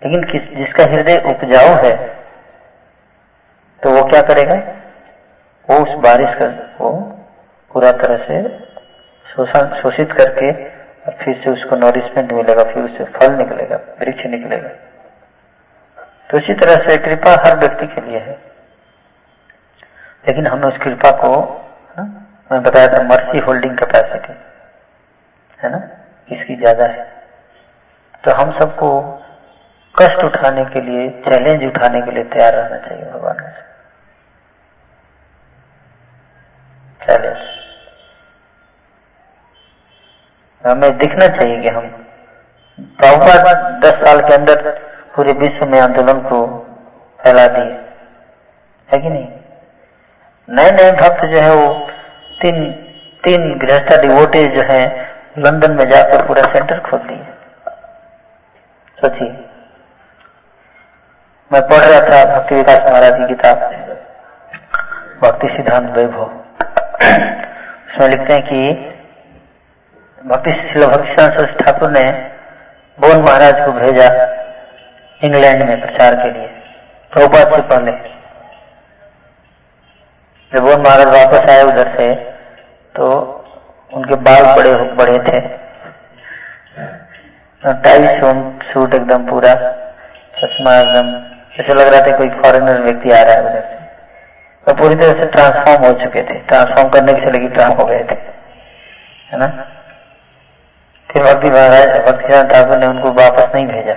[0.01, 1.95] लेकिन किस जिसका हृदय उपजाऊ है
[3.83, 4.55] तो वो क्या करेगा?
[5.69, 6.47] वो उस बारिश का
[6.79, 6.91] वो
[7.71, 8.37] पूरा तरह से
[9.25, 14.69] शोषण शोषित करके और फिर से उसको नॉरिशमेंट मिलेगा फिर उससे फल निकलेगा वृक्ष निकलेगा।
[16.29, 18.39] तो इसी तरह से कृपा हर व्यक्ति के लिए है।
[20.27, 21.35] लेकिन हमें उस कृपा को
[21.97, 22.03] ना,
[22.51, 24.33] मैं बताया था मर्सी होल्डिंग कैपेसिटी
[25.59, 25.87] है ना
[26.29, 27.07] इसकी ज़्यादा है।
[28.23, 28.89] तो हम सबको
[29.95, 33.61] कष्ट उठाने के लिए चैलेंज उठाने के लिए तैयार रहना चाहिए भगवान से।
[37.05, 37.37] चैलेंज
[40.67, 41.87] हमें दिखना चाहिए कि हम
[42.99, 44.69] प्रभुपाद दस साल के अंदर
[45.15, 46.45] पूरे विश्व में आंदोलन को
[47.19, 47.79] फैला दिए।
[48.89, 49.27] है कि नहीं?
[50.49, 51.73] नए नए भक्त जो है वो
[52.41, 52.71] तीन
[53.23, 54.83] तीन गृहस्था डिवोटेज जो है,
[55.37, 57.28] लंदन में जाकर पूरा सेंटर खोल दिए।
[58.99, 59.27] सोचिए
[61.51, 63.57] मैं पढ़ रहा था भक्ति विकास महाराज की किताब।
[65.21, 68.59] भक्ति सिद्धांत वैभव। उसमें लिखते हैं कि
[70.29, 72.03] भक्ति शिल भक्ति ठाकुर ने
[72.97, 74.07] बोन महाराज को भेजा
[75.21, 76.47] इंग्लैंड में प्रचार के लिए।
[77.13, 77.91] प्रभुपाद से पहले।
[80.51, 82.13] जब बोन महाराज वापस आए उधर से
[82.95, 83.05] तो
[83.91, 85.39] उनके बाल बड़े बड़े थे।
[87.63, 88.05] टाई
[88.65, 89.53] सूट एकदम पूरा,
[90.35, 91.07] चश्मा एकदम
[91.53, 93.77] ऐसे लग रहा था कोई फॉरेनर व्यक्ति आ रहा है उधर से।
[94.67, 98.03] और पूरी तरह से ट्रांसफॉर्म हो चुके थे ट्रांसफॉर्म करने के चले ट्रांसफॉर्म हो गए
[98.03, 98.15] थे,
[99.31, 99.47] है ना?
[101.09, 103.93] फिर भक्ति महाराज, भक्ति ठाकुर ने उनको वापस नहीं भेजा।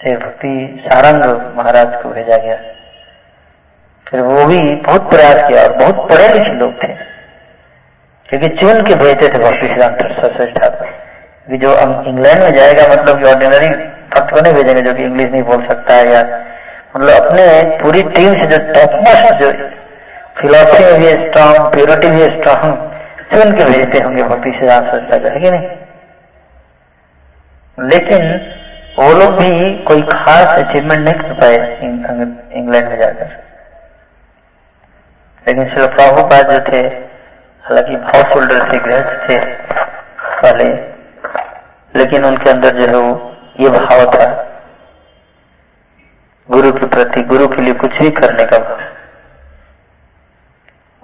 [0.00, 1.22] फिर भक्ति सारंग
[1.56, 2.56] महाराज को भेजा गया।
[4.06, 6.88] फिर वो भी बहुत प्रयास किया और बहुत पढ़े लिखे लोग थे,
[8.28, 11.00] क्योंकि चुन के भेजते थे भक्ति सिद्धांत सरस्वती ठाकुर।
[11.46, 13.68] कि जो इंग्लैंड में जाएगा मतलब कि ऑर्डिनरी
[14.14, 16.22] भक्त को नहीं भेजेंगे, जो कि इंग्लिश नहीं बोल सकता है या
[16.96, 17.44] मतलब अपने
[17.82, 19.52] पूरी टीम से जो टॉप मोस्ट जो
[20.36, 22.74] फिलोसफी में भी स्ट्रांग प्योरिटी भी स्ट्रांग
[23.32, 25.68] चुन के भेजते होंगे भक्ति सिद्धांत सरस्वती है कि नहीं?
[27.78, 28.22] लेकिन
[28.98, 31.56] वो लोग भी कोई खास अचीवमेंट नहीं कर पाए
[32.52, 33.28] इंग्लैंड में जाकर।
[35.46, 36.80] लेकिन श्री प्रभुपाद जो थे,
[37.64, 39.38] हालाँकि हाउस होल्डर थे गृहस्थ थे
[40.42, 40.91] पहले
[41.94, 43.12] लेकिन उनके अंदर जो है वो
[43.60, 44.26] ये भाव था
[46.48, 48.80] गुरु के प्रति, गुरु के लिए कुछ भी करने का भाव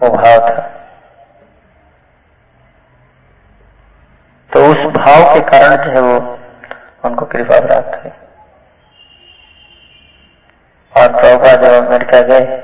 [0.01, 0.61] वो भाव था।
[4.51, 6.17] तो उस भाव के कारण जो है वो
[7.05, 8.13] उनको कृपा प्राप्त हुई।
[10.93, 12.57] और प्रभुपा जब अमेरिका गए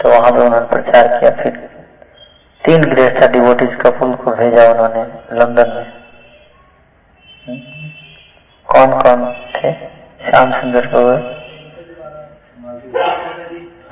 [0.00, 1.56] तो वहाँ पे उन्होंने प्रचार किया। फिर
[2.62, 5.02] तीन गृहस्था डिवोटिस कपूल को भेजा उन्होंने
[5.38, 6.01] लंदन में।
[7.48, 9.72] कौन कौन थे?
[10.26, 11.16] श्याम सुंदर गौर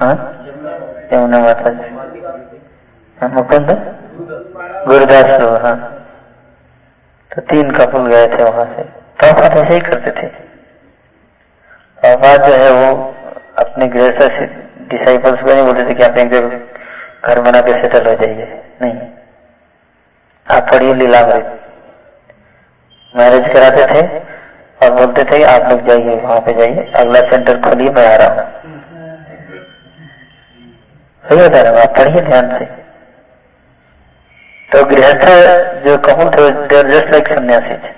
[0.01, 0.13] हाँ?
[1.13, 1.89] यमुना माता जी
[3.19, 3.71] हाँ, मुकुंद?
[4.87, 6.07] गुरुदास हाँ।
[7.35, 10.27] तो तीन कपूल गए थे वहाँ से। तो प्रभात ऐसे ही करते थे।
[12.39, 13.15] जो है वो
[13.59, 14.47] अपने गृह से
[14.81, 16.31] डिसाइपल्स को नहीं बोलते थे कि आप एक
[17.25, 19.01] घर बना के सेटल हो जाइए। नहीं।
[20.57, 21.57] आप पढ़िए लीलामृत
[23.17, 24.19] मैरिज कराते थे
[24.83, 28.29] और बोलते थे, आप लोग जाइए, वहाँ पे जाइए। अगला सेंटर खोलिए, मैं आ रहा
[28.29, 28.61] हूँ।
[31.63, 32.65] रहा हूँ, आप पढ़िए ध्यान से।
[34.73, 35.25] तो गृहस्थ
[35.85, 37.93] जो कहूँ थे देर जस्ट लाइक सन्यासी थे।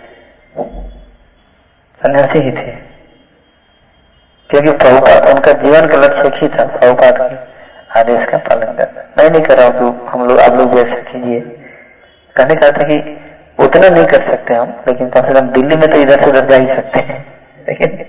[2.03, 2.93] सन्यासी ही थे।
[4.51, 7.53] क्योंकि प्रभुपात उनका जीवन का लक्ष्य ही था प्रभुपात के
[8.01, 11.41] आदेश का पालन करना। मैं नहीं कर रहा हूँ हम लोग, आप लोग जैसे कीजिए।
[12.37, 12.99] कहने का था कि
[13.65, 16.47] उतना नहीं कर सकते हम, लेकिन कम से कम दिल्ली में तो इधर से उधर
[16.47, 17.27] जा ही सकते हैं।
[17.69, 18.05] लेकिन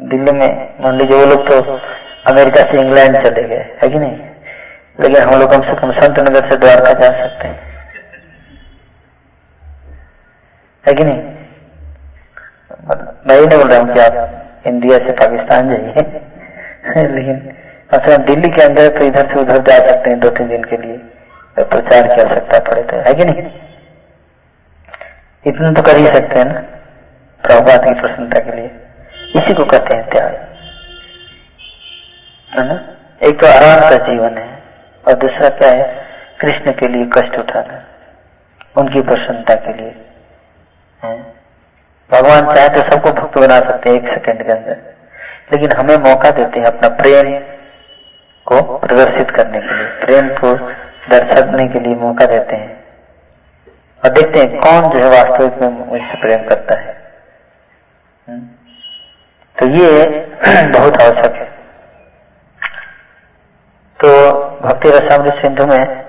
[0.00, 1.80] दिल्ली में, मान लीजिए वो लोग तो
[2.26, 4.18] अमेरिका से इंग्लैंड चले गए, है कि नहीं?
[5.00, 7.70] लेकिन हम लोग कम से कम संत नगर से द्वारका जा सकते हैं।
[10.86, 11.22] है कि नहीं?
[13.26, 15.92] मैं ये नहीं बोल रहा हूँ कि आप इंडिया से पाकिस्तान जाइए।
[17.08, 17.52] लेकिन
[17.90, 20.76] अच्छा दिल्ली के अंदर तो इधर से उधर जा सकते हैं दो तीन दिन के
[20.76, 21.09] लिए।
[21.60, 23.50] तो प्रचार की आवश्यकता पड़े तो है कि नहीं?
[25.46, 26.60] इतना तो कर ही सकते हैं ना
[27.40, 28.70] प्रभुपात की प्रसन्नता के लिए।
[29.36, 30.32] इसी को कहते हैं त्याग।
[32.50, 32.78] है ना?
[33.22, 34.62] एक तो आराम का जीवन है,
[35.08, 36.06] और दूसरा क्या है?
[36.40, 37.82] कृष्ण के लिए कष्ट उठाना,
[38.76, 39.94] उनकी प्रसन्नता के लिए।
[41.02, 41.16] है?
[42.10, 44.76] भगवान चाहे तो सबको भक्त बना सकते हैं एक सेकंड के अंदर,
[45.52, 47.38] लेकिन हमें मौका देते हैं अपना प्रेम
[48.46, 50.56] को प्रदर्शित करने के लिए, प्रेम को
[51.08, 52.80] दर्शकने के लिए मौका देते हैं।
[54.04, 57.12] और देखते हैं कौन जो है वास्तविक में मुझसे प्रेम करता है।
[58.28, 58.40] हम्म?
[59.58, 60.06] तो ये
[60.78, 61.60] बहुत आवश्यक है।
[64.04, 66.04] तो भक्ति रसामृत सिंधु में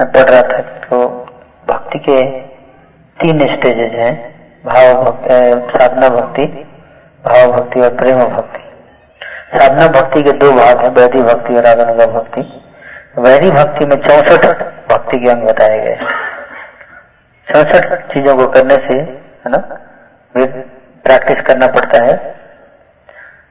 [0.00, 1.08] मैं पढ़ रहा था तो
[1.68, 2.26] भक्ति के
[3.20, 6.44] तीन स्टेजेज हैं, भाव भक्ति साधना भक्ति,
[7.24, 8.58] भाव भक्ति और प्रेम भक्ति।
[9.58, 12.61] साधना भक्ति के दो भाग हैं वैधि भक्ति और आगनुगा भक्ति।
[13.14, 14.44] वैधि भक्ति में चौसठ
[14.90, 15.96] भक्ति के अंग बताए गए।
[17.46, 19.58] चौसठ चीज़ों को करने से, है ना
[20.34, 22.16] प्रैक्टिस करना पड़ता है।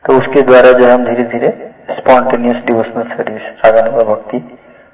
[0.06, 1.50] तो उसके द्वारा जो हम धीरे धीरे
[1.92, 4.38] स्पॉन्टेनियस डिवोशनल सर्विस आगनुगा भक्ति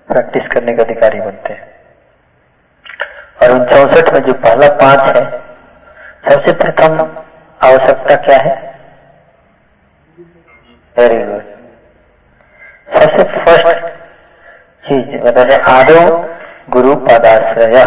[0.09, 1.65] प्रैक्टिस करने का अधिकारी बनते हैं।
[3.43, 5.23] और उन चौसठ में जो पहला पाँच है,
[6.29, 6.99] सबसे प्रथम
[7.61, 8.55] आवश्यकता क्या है?
[10.95, 11.43] वेरी गुड
[12.93, 13.95] सबसे फ़र्स्ट
[14.89, 16.29] आदो
[16.69, 17.85] गुरु पदाश्रय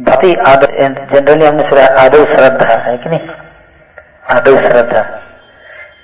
[0.00, 3.28] भक्ति आदो जनरली हमने सुना आदो श्रद्धा है कि नहीं?
[4.30, 5.20] आदो श्रद्धा।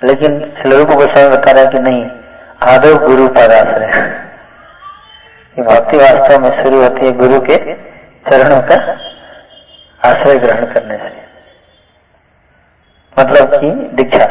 [0.03, 2.11] लेकिन श्लोक गोस्वामी बता रहा है कि नहीं,
[2.63, 3.87] आदो गुरु पदाश्रय
[5.63, 7.73] भक्ति वास्तव में शुरू होती है गुरु के
[8.29, 8.75] चरणों का
[10.09, 11.27] आश्रय ग्रहण करने से।
[13.19, 14.25] मतलब कि दीक्षा।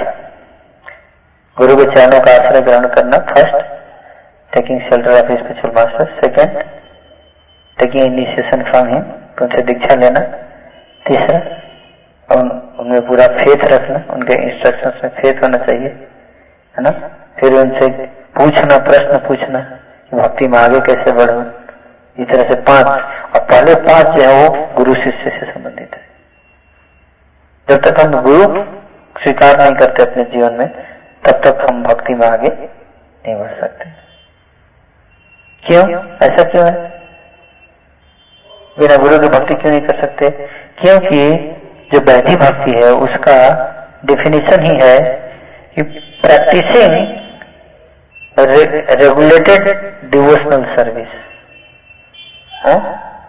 [1.57, 3.76] गुरु के चरणों का आश्रय ग्रहण करना first
[4.57, 6.65] taking shelter of spiritual master second
[7.79, 10.21] taking initiation from him तो उनसे दीक्षा लेना।
[11.07, 11.37] तीसरा
[12.37, 15.89] उन, उनमें पूरा फेथ रखना। उनके इंस्ट्रक्शन में फेथ होना चाहिए।
[16.77, 16.91] है ना?
[17.41, 21.41] फिर उनसे पूछना प्रश्न पूछना कि भक्ति में आगे कैसे बढ़ो।
[22.19, 22.87] इस तरह से पाँच।
[23.35, 26.03] और पहले पाँच जो है वो गुरु शिष्य से संबंधित है।
[27.69, 28.65] जब तक हम गुरु
[29.23, 30.69] स्वीकार नहीं करते अपने जीवन में
[31.25, 34.06] तब तक हम भक्ति में आगे नहीं बढ़ सकते।
[35.67, 35.85] क्यों?
[36.23, 36.75] ऐसा क्यों है?
[38.79, 40.31] बिना गुरु की भक्ति क्यों नहीं कर सकते?
[40.81, 41.21] क्योंकि
[41.93, 43.37] जो वैधि भक्ति है, उसका
[44.05, 44.99] डिफिनेशन ही है
[45.77, 45.83] कि
[46.23, 46.93] practising
[49.01, 49.65] regulated
[50.11, 51.13] devotional service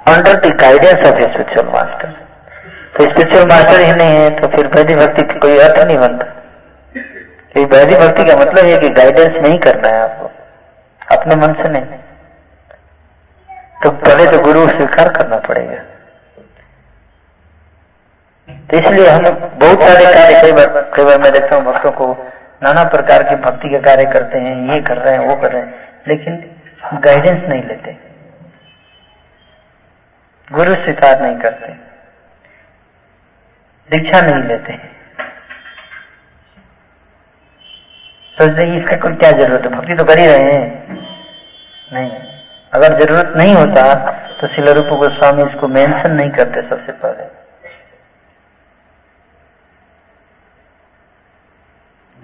[0.07, 2.09] under the guidance of spiritual master
[2.97, 6.25] तो स्पिरिचुअल मास्टर ही नहीं है तो फिर वैधि भक्ति का कोई अर्थ नहीं बनता।
[7.55, 10.31] तो वैधि भक्ति का मतलब है कि गाइडेंस नहीं करना है आपको।
[11.01, 11.83] अपने मन से नहीं।
[13.83, 15.77] तो पहले तो गुरु स्वीकार करना पड़ेगा।
[18.71, 22.07] तो इसलिए हम बहुत सारे कार्य, कई बार कई बार मैं देखता हूँ भक्तों को,
[22.63, 25.61] नाना प्रकार के भक्ति के कार्य करते हैं, ये कर रहे हैं, वो कर रहे
[25.61, 26.43] हैं, लेकिन
[26.99, 27.97] गाइडेंस नहीं लेते।
[30.51, 31.73] गुरु स्वीकार नहीं करते।
[33.89, 34.73] दीक्षा नहीं लेते।
[38.37, 39.69] सोचते हैं, इसका कोई क्या ज़रूरत है?
[39.69, 40.97] भक्ति तो कर ही रहे हैं।
[41.93, 42.36] नहीं।
[42.77, 43.83] अगर ज़रूरत नहीं होता
[44.39, 47.23] तो शिल रूप गोस्वामी इसको मेंशन नहीं करते सबसे पहले।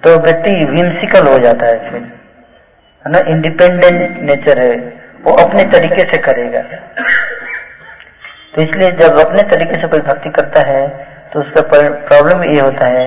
[0.03, 2.01] तो व्यक्ति विम्सिकल हो जाता है फिर।
[3.05, 3.19] है ना?
[3.31, 4.75] इंडिपेंडेंट नेचर है।
[5.23, 6.61] वो अपने तरीके से करेगा।
[8.55, 10.87] तो इसलिए जब अपने तरीके से कोई भक्ति करता है
[11.33, 13.05] तो उसका प्रॉब्लम ये होता है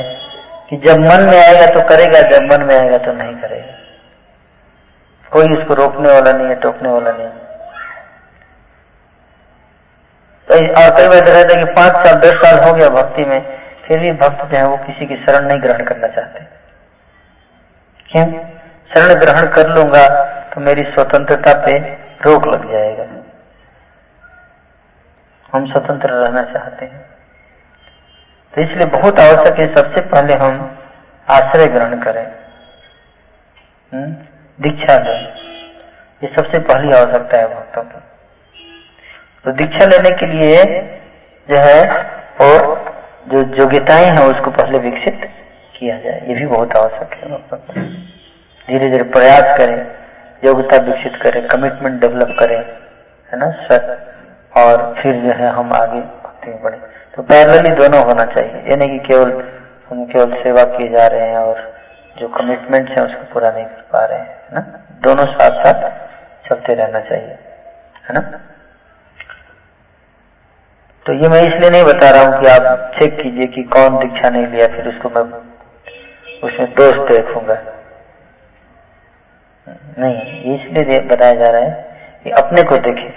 [0.71, 3.73] कि जब मन में आएगा तो करेगा, जब मन में आएगा तो नहीं करेगा।
[5.33, 7.29] कोई इसको रोकने वाला नहीं है, टोकने वाला नहीं
[10.49, 13.41] तो और कई बार रहता है कि पाँच साल, दस साल हो गया भक्ति में,
[13.85, 16.45] फिर भी भक्त जो है वो किसी की शरण नहीं ग्रहण करना चाहते।
[18.09, 18.27] क्यों?
[18.91, 20.07] शरण ग्रहण कर लूँगा
[20.45, 21.79] तो मेरी स्वतंत्रता पे
[22.25, 23.05] रोक लग जाएगा।
[25.53, 27.05] हम स्वतंत्र रहना चाहते हैं।
[28.55, 30.79] तो इसलिए बहुत आवश्यक है, सबसे पहले हम
[31.29, 32.25] आश्रय ग्रहण करें।
[33.93, 34.15] हम्म?
[34.61, 35.35] दीक्षा लें।
[36.23, 37.99] ये सबसे पहली आवश्यकता है भक्तों की।
[39.45, 40.65] तो दीक्षा लेने के लिए
[41.51, 42.07] जो है,
[42.41, 42.85] और
[43.29, 45.31] जो योग्यताएँ हैं, उसको पहले विकसित
[45.79, 47.29] किया जाए। ये भी बहुत आवश्यक है
[48.69, 49.87] धीरे धीरे प्रयास करें,
[50.45, 52.59] योग्यता विकसित करें कमिटमेंट डेवलप करें,
[53.33, 54.15] है ना, सर?
[54.57, 56.77] और फिर जो है, हम आगे भक्ति में बढ़े।
[57.17, 59.45] तो पैरेलली दोनों होना चाहिए। ये नहीं कि केवल,
[59.91, 61.76] हम केवल सेवा किए जा रहे हैं और
[62.19, 64.61] जो कमिटमेंट है उसको पूरा नहीं कर पा रहे हैं ना?
[65.03, 65.83] दोनों साथ साथ
[66.49, 67.39] चलते रहना चाहिए,
[68.05, 68.21] है ना?
[71.07, 74.31] तो ये मैं इसलिए नहीं बता रहा हूँ कि आप चेक कीजिए कि कौन दीक्षा
[74.31, 75.23] नहीं लिया, फिर उसको मैं
[76.43, 77.57] उसमें दोष देखूँगा।
[79.99, 83.09] नहीं इसलिए बताया जा रहा है कि अपने को देखे,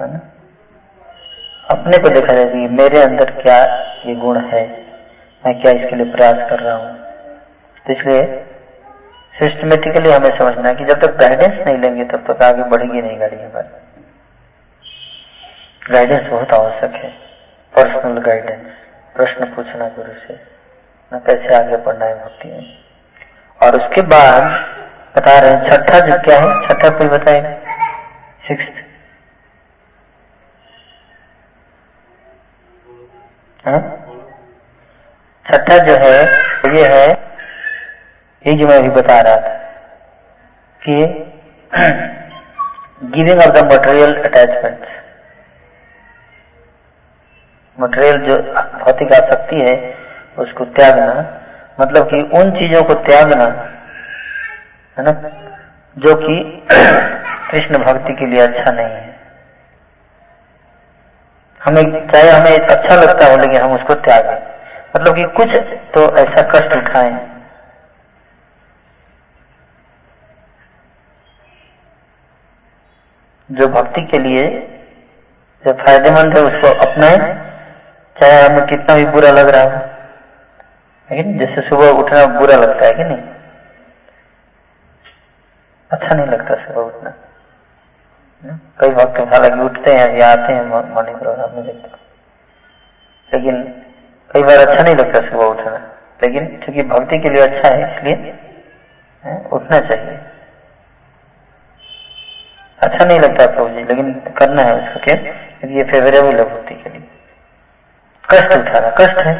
[0.00, 0.20] है ना?
[1.70, 3.58] अपने को देखा जाए कि मेरे अंदर क्या
[4.06, 4.66] ये गुण है,
[5.44, 7.03] मैं क्या इसके लिए प्रयास कर रहा हूँ।
[7.86, 8.22] इसलिए
[9.34, 13.18] सिस्टमेटिकली हमें समझना है कि जब तक गाइडेंस नहीं लेंगे, तब तक आगे बढ़ेगी नहीं
[13.20, 13.68] गाड़ी हमारी
[15.90, 17.10] गाइडेंस बहुत आवश्यक है।
[17.74, 18.66] पर्सनल गाइडेंस
[19.16, 20.34] प्रश्न पूछना गुरु से,
[21.12, 22.64] न कैसे आगे बढ़ना है भक्ति में।
[23.60, 24.42] और उसके बाद
[25.16, 26.66] बता रहे हैं, छठा जो क्या है?
[26.66, 27.50] छठा कोई बताएगा
[28.48, 28.64] सिक्स
[33.64, 33.80] हाँ?
[35.46, 36.16] छठा जो है
[36.74, 37.33] ये है
[38.46, 39.58] ये जो मैं अभी बता रहा था
[40.88, 41.06] कि
[43.04, 44.86] giving of the material attachment
[47.80, 48.38] material जो
[48.84, 49.94] भौतिक आसक्ति है,
[50.38, 51.40] उसको त्यागना
[51.80, 53.44] मतलब कि उन चीज़ों को त्यागना,
[54.98, 55.12] है ना,
[55.98, 56.66] जो कि
[57.50, 59.16] कृष्ण भक्ति के लिए अच्छा नहीं है।
[61.62, 64.42] हमें, चाहे हमें अच्छा लगता हो, लेकिन हम उसको त्यागें।
[64.96, 65.48] मतलब कि कुछ
[65.94, 67.33] तो ऐसा कष्ट उठाएँ।
[73.50, 74.46] जो भक्ति के लिए
[75.64, 77.18] जो फ़ायदेमंद है, उसको अपनाएँ।
[78.16, 79.78] चाहे हमें कितना भी बुरा लग रहा हो,
[81.10, 83.22] लेकिन जैसे सुबह उठना बुरा लगता है कि नहीं?
[85.90, 87.14] अच्छा नहीं लगता सुबह उठना।
[88.80, 92.02] कई वक्त हालाँकि उठते हैं, या आते हैं मॉर्निंग प्रोग्राम में देखते
[93.28, 93.62] लेकिन
[94.30, 95.76] कई बार अच्छा नहीं लगता सुबह उठना।
[96.22, 98.32] लेकिन चूँकि भक्ति के लिए अच्छा है, इसलिए
[99.50, 100.18] उठना चाहिए।
[102.84, 105.14] अच्छा नहीं लगता प्रभु जी लेकिन करना है उसको, क्या?
[105.70, 107.02] ये फेवरेबल है भक्ति के लिए।
[108.24, 109.34] कष्ट उठाना कष्ट है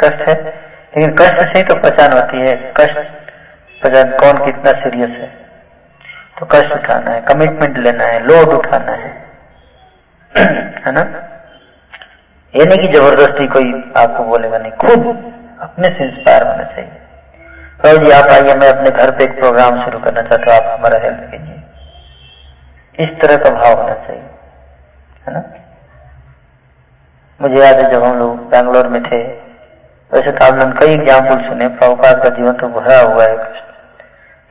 [0.00, 2.98] कष्ट है। लेकिन कष्ट से ही तो पहचान होती है, कष्ट
[3.82, 5.26] पहचान कौन कितना सीरियस है।
[6.38, 9.10] तो कष्ट उठाना है कमिटमेंट लेना है लोड उठाना है।
[10.86, 11.02] है ना?
[12.54, 15.06] ये नहीं कि ज़बरदस्ती कोई आपको बोलेगा नहीं, खुद
[15.60, 16.90] अपने से इंस्पायर होना चाहिए।
[17.80, 20.78] प्रभु जी, आप आइए, मैं अपने घर पे एक प्रोग्राम शुरू करना चाहता हूँ, आप
[20.78, 21.62] हमारा हेल्प कीजिए।
[22.98, 24.22] इस तरह का भाव होना चाहिए
[25.26, 25.42] है ना?
[27.40, 29.22] मुझे याद है जब हम लोग बैंगलोर में थे
[30.10, 33.36] वैसे तो आपने कई एग्ज़ाम्पल सुने प्रभुपाद का जीवन तो भरा हुआ है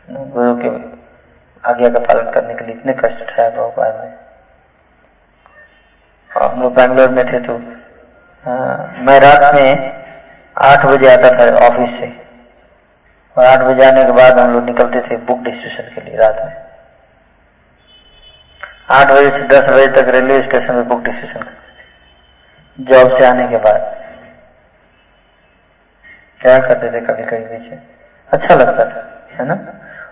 [0.07, 0.69] गुरु के
[1.63, 4.09] आज्ञा का पालन करने के लिए इतने कष्ट उठाया प्रभुपाद ने।
[6.31, 7.53] हम लोग बैंगलोर में थे तो
[8.43, 8.53] आ,
[9.05, 9.69] मैं रात में
[10.55, 12.11] आठ बजे आता था ऑफ़िस से।
[13.35, 16.41] और आठ बजे आने के बाद हम लोग निकलते थे बुक डिस्ट्रीब्यूशन के लिए रात
[16.45, 16.53] में।
[18.89, 23.47] आठ बजे से दस बजे तक रेलवे स्टेशन में बुक डिस्ट्रीब्यूशन करते जॉब से आने
[23.47, 23.79] के बाद।
[26.41, 27.77] क्या करते थे कभी कभी पीछे?
[28.29, 29.01] अच्छा लगता था,
[29.39, 29.53] है ना?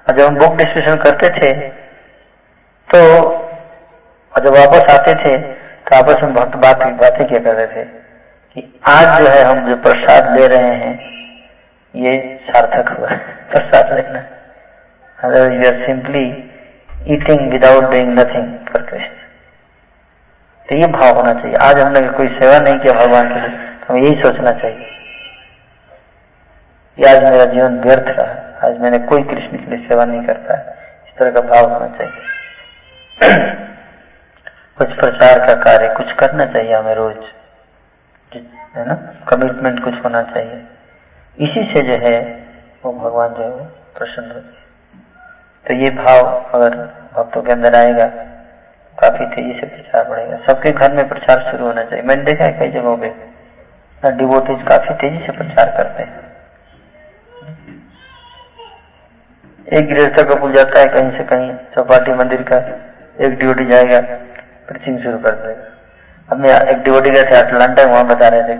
[0.09, 1.53] और जब हम बुक डिस्कशन करते थे
[2.89, 2.99] तो
[4.33, 8.79] और जब वापस आते थे तो आपस में बहुत बात बातें क्या करते थे कि
[8.87, 10.93] आज जो है हम जो प्रसाद ले रहे हैं,
[11.95, 13.09] ये सार्थक हुआ
[13.51, 14.19] प्रसाद लेना।
[15.53, 16.25] You are simply
[17.07, 19.13] eating without doing nothing for Krishna
[20.69, 23.85] तो ये भाव होना चाहिए। आज हमने कोई सेवा नहीं किया भगवान के लिए तो
[23.89, 24.89] हमें यही सोचना चाहिए
[26.95, 30.57] कि आज मेरा जीवन व्यर्थ रहा आज मैंने कोई कृष्ण के लिए सेवा नहीं करता
[30.57, 30.77] है।
[31.07, 32.13] इस तरह का भाव होना चाहिए।
[34.77, 37.15] कुछ प्रचार का कार्य कुछ करना चाहिए हमें रोज।
[38.75, 38.93] है ना?
[39.29, 40.63] कमिटमेंट कुछ होना चाहिए।
[41.39, 42.45] इसी से जो है,
[42.85, 44.62] वो भगवान जो है प्रसन्न होते
[45.65, 46.75] तो ये भाव अगर
[47.15, 48.05] भक्तों के अंदर आएगा,
[48.97, 52.51] काफ़ी तेज़ी से प्रचार बढ़ेगा। सबके घर में प्रचार शुरू होना चाहिए। मैंने देखा है
[52.59, 53.13] कई जगहों पे
[54.03, 56.21] डिवोटीज काफ़ी तेज़ी से प्रचार करते हैं।
[59.69, 62.57] एक गृहस्थ का पुल जाता है, कहीं से कहीं चौपाटी मंदिर का
[63.25, 64.01] एक डिवोटी जाएगा
[64.67, 65.65] प्रीचिंग शुरू कर देगा।
[66.29, 68.55] अब मैं एक डिवोटी गए थे अटलांटा वहाँ बता रहे थे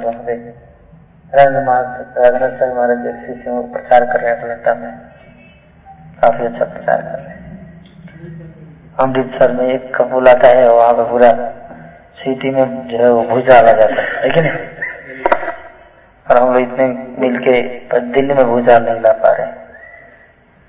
[1.33, 2.97] महाराज
[3.73, 5.12] प्रचार कर रहे हैं अटलांटा में।
[6.23, 7.41] काफ़ी अच्छा प्रचार कर रहे हैं।
[8.99, 11.31] अमृतसर में एक कपूल आता है, वहाँ पर पूरा
[12.19, 14.45] सिटी में जो है वो भूचाल आ जाता है लेकिन
[16.27, 16.85] और हम लोग इतने
[17.19, 17.61] मिल के
[17.93, 19.51] दिल्ली में भूचाल नहीं ला पा रहे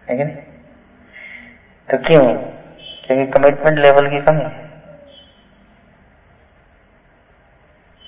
[0.09, 0.29] लेकिन
[1.89, 2.25] तो क्यों?
[3.07, 4.45] क्योंकि कमिटमेंट लेवल की कमी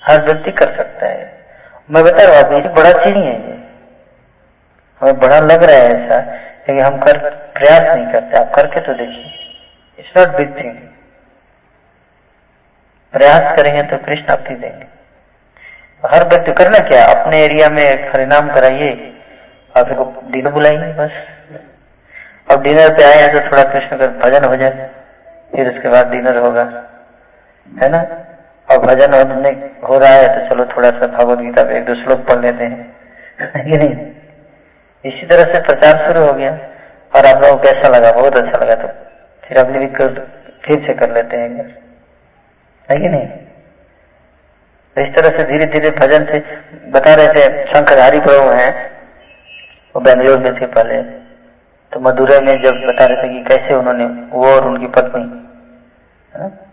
[0.01, 1.25] हर व्यक्ति कर सकता है।
[1.89, 3.46] मैं बता रहा हूँ बड़ा चीज़ है।
[4.99, 6.19] हमें बड़ा लग रहा है ऐसा,
[6.69, 9.33] लेकिन हम कर, प्रयास नहीं करते। आप करके तो देखिए।
[9.99, 10.75] इट्स नॉट बिग थिंग
[13.11, 14.85] प्रयास करेंगे तो कृष्ण आपकी देंगे।
[16.05, 17.05] हर व्यक्ति करना क्या?
[17.05, 19.13] अपने एरिया में हरिनाम कराइए।
[19.77, 21.11] और फिर डिनर बुलाइए बस।
[22.51, 24.89] अब डिनर पे आए हैं तो थोड़ा कृष्ण का भजन हो जाए।
[25.55, 26.83] फिर उसके बाद डिनर होगा।
[27.81, 28.05] है ना?
[28.71, 29.13] और भजन
[29.87, 32.63] हो रहा है तो चलो थोड़ा सा भगवत गीता पे एक दो श्लोक पढ़ लेते
[32.63, 32.95] हैं।
[33.55, 34.16] है कि नहीं?
[35.07, 36.51] इसी तरह से प्रचार शुरू हो गया।
[37.15, 38.11] और आप लोगों को कैसा लगा?
[38.11, 38.87] बहुत अच्छा लगा तो।
[39.43, 39.97] फिर अगली वीक
[40.63, 41.49] फिर से कर लेते हैं
[42.89, 43.27] है कि नहीं?
[44.95, 46.39] तो इस तरह से धीरे धीरे भजन से
[46.89, 48.91] बता रहे थे शंकरधारी प्रभु हैं।
[49.95, 51.01] वो बेंगलोर में थे पहले।
[51.91, 55.43] तो मदुरै में जब बता रहे थे कि कैसे उन्होंने, वो और उनकी पत्नी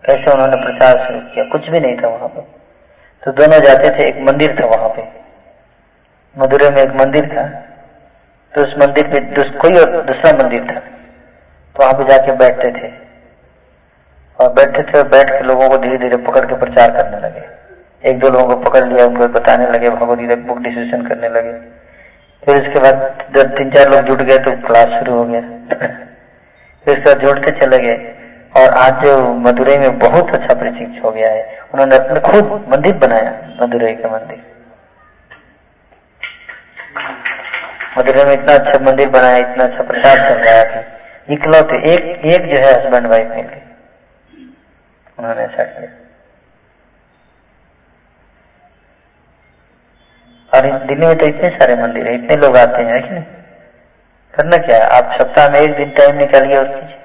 [0.05, 1.45] कैसे उन्होंने प्रचार शुरू किया?
[1.45, 2.41] कुछ भी नहीं था वहाँ पे।
[3.23, 5.07] तो दोनों जाते थे, एक मंदिर था वहाँ पे।
[6.37, 7.63] मदुरै में एक मंदिर था।
[8.55, 10.79] तो उस मंदिर में कोई और दूसरा मंदिर था।
[11.75, 12.93] तो वहाँ पे जाके बैठते थे।
[14.39, 17.55] और बैठते थे और बैठ के लोगों को धीरे धीरे पकड़ के प्रचार करने लगे।
[18.09, 21.53] एक दो लोगों को पकड़ लिया, उनको बताने लगे भगवत बुक डिस्कशन करने लगे।
[22.45, 25.41] फिर उसके बाद जब तीन चार लोग जुट गए तो क्लास शुरू हो गया।
[26.85, 28.15] फिर उसके बाद जुड़ते चले गए।
[28.57, 32.93] और आज जो मदुरई में बहुत अच्छा प्रशिक्ष हो गया है, उन्होंने अपने खुद मंदिर
[32.93, 34.55] बनाया, मदुरई का मंदिर।
[37.95, 40.83] मदुरई में इतना अच्छा मंदिर बनाया, इतना अच्छा प्रसाद रहा है
[41.29, 43.61] इकलौते एक एक जो है हस्बैंड वाइफ मिल गए।
[45.17, 45.89] उन्होंने ऐसा किया।
[50.51, 53.23] और दिल्ली में तो इतने सारे मंदिर है, इतने लोग आते हैं कि नहीं?
[54.33, 54.89] करना क्या है?
[54.91, 56.99] आप सप्ताह में एक दिन टाइम निकालिए और कीजिए।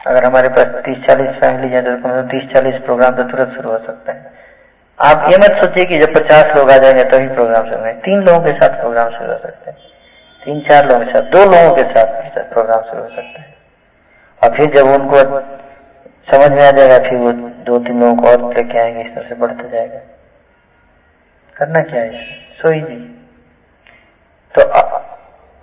[0.00, 3.78] अगर हमारे पास तीस चालीस फैमिली है तो तीस चालीस प्रोग्राम तो तुरंत शुरू हो
[3.78, 4.32] सकता है।
[4.98, 7.92] आप ये मत सोचिए कि जब पचास लोग आ जाएँगे तभी तो प्रोग्राम शुरू है
[8.00, 9.78] तीन लोगों के साथ प्रोग्राम शुरू हो सकते हैं।
[10.44, 13.54] तीन चार लोगों के साथ दो लोगों के साथ प्रोग्राम शुरू हो सकता है।
[14.42, 15.40] और फिर जब उनको
[16.30, 19.28] समझ में आ जाएगा फिर वो दो तीन लोगों को और लेके आएँगे इस तरह
[19.28, 19.98] से बढ़ता जाएगा।
[21.56, 22.24] करना क्या है?
[22.62, 22.96] सो इजी
[24.54, 24.80] तो आ,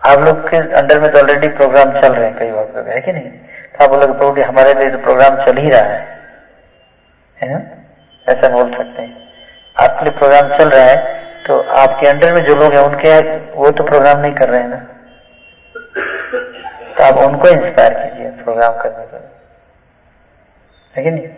[0.02, 3.14] आप लोग के अंडर में तो ऑलरेडी प्रोग्राम चल रहे हैं कई वक्त है कि
[3.14, 3.30] नहीं?
[3.30, 6.20] तो आप बोलोगे हमारे लिए तो प्रोग्राम चल ही रहा है।
[7.42, 7.62] है ना?
[8.32, 9.21] ऐसा बोल सकते हैं।
[9.82, 13.12] आपके लिए प्रोग्राम चल रहा है तो आपके अंडर में जो लोग हैं, उनके
[13.54, 14.78] वो तो प्रोग्राम नहीं कर रहे हैं ना।
[16.98, 19.18] तो आप उनको इंस्पायर कीजिए प्रोग्राम करने के
[21.02, 21.30] लिए। नहीं?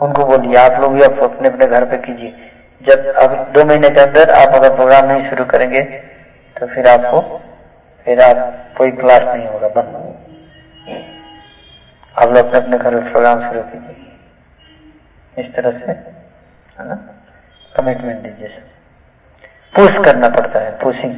[0.00, 2.50] उनको बोलिए, आप लोग भी आप अपने अपने घर पे कीजिए।
[2.82, 5.82] जब अब दो महीने के अंदर आप अगर प्रोग्राम नहीं शुरू करेंगे
[6.56, 7.20] तो फिर आपको,
[8.06, 8.36] फिर आप
[8.78, 9.94] कोई क्लास नहीं होगा, बंद।
[12.14, 13.97] आप लोग अपने अपने घर में प्रोग्राम शुरू कीजिए।
[15.38, 15.92] इस तरह से,
[16.78, 16.94] है ना?
[17.76, 18.48] कमिटमेंट दीजिए
[19.74, 21.16] पुश करना पड़ता है पुशिंग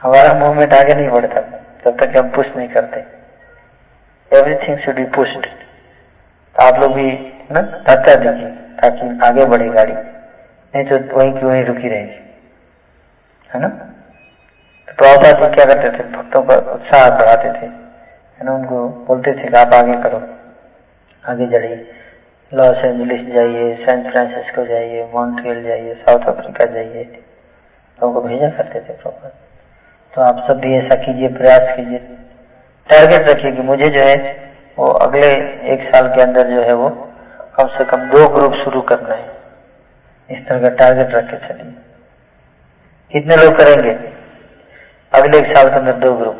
[0.00, 1.40] हमारा मूवमेंट आगे नहीं बढ़ता,
[1.84, 3.00] जब तक हम पुश नहीं करते।
[4.30, 5.46] एवरीथिंग शुड बी पुश्ड
[6.56, 7.10] आप लोग भी
[7.52, 7.60] ना?
[7.60, 8.50] धक्का दीजिए,
[8.80, 12.20] ताकि आगे बढ़े गाड़ी। नहीं तो वहीं की वहीं रुकी रहेगी।
[13.50, 13.68] है ना?
[13.68, 16.02] तो प्रभुपाद जी क्या करते थे?
[16.08, 18.52] भक्तों का उत्साह बढ़ाते थे। है ना?
[18.52, 20.18] उनको बोलते थे कि आप आगे करो,
[21.24, 21.76] आगे बढ़िए।
[22.52, 27.04] लॉस एंजलिस जाइए, सैन फ्रांसिस्को जाइए, मॉन्ट्रियल जाइए, साउथ अफ्रीका जाइए,
[27.98, 29.32] लोगों को भेजा करते थे प्रॉपर
[30.12, 31.98] तो आप सब भी ऐसा कीजिए, प्रयास कीजिए।
[32.88, 34.16] टारगेट रखिए कि मुझे जो है,
[34.78, 35.30] वो अगले
[35.72, 36.88] एक साल के अंदर जो है वो
[37.56, 39.30] कम से कम दो ग्रुप शुरू करना है।
[40.30, 41.72] इस तरह का टारगेट रख के चलिए।
[43.12, 43.92] कितने लोग करेंगे?
[45.12, 46.36] अगले एक साल के अंदर दो ग्रुप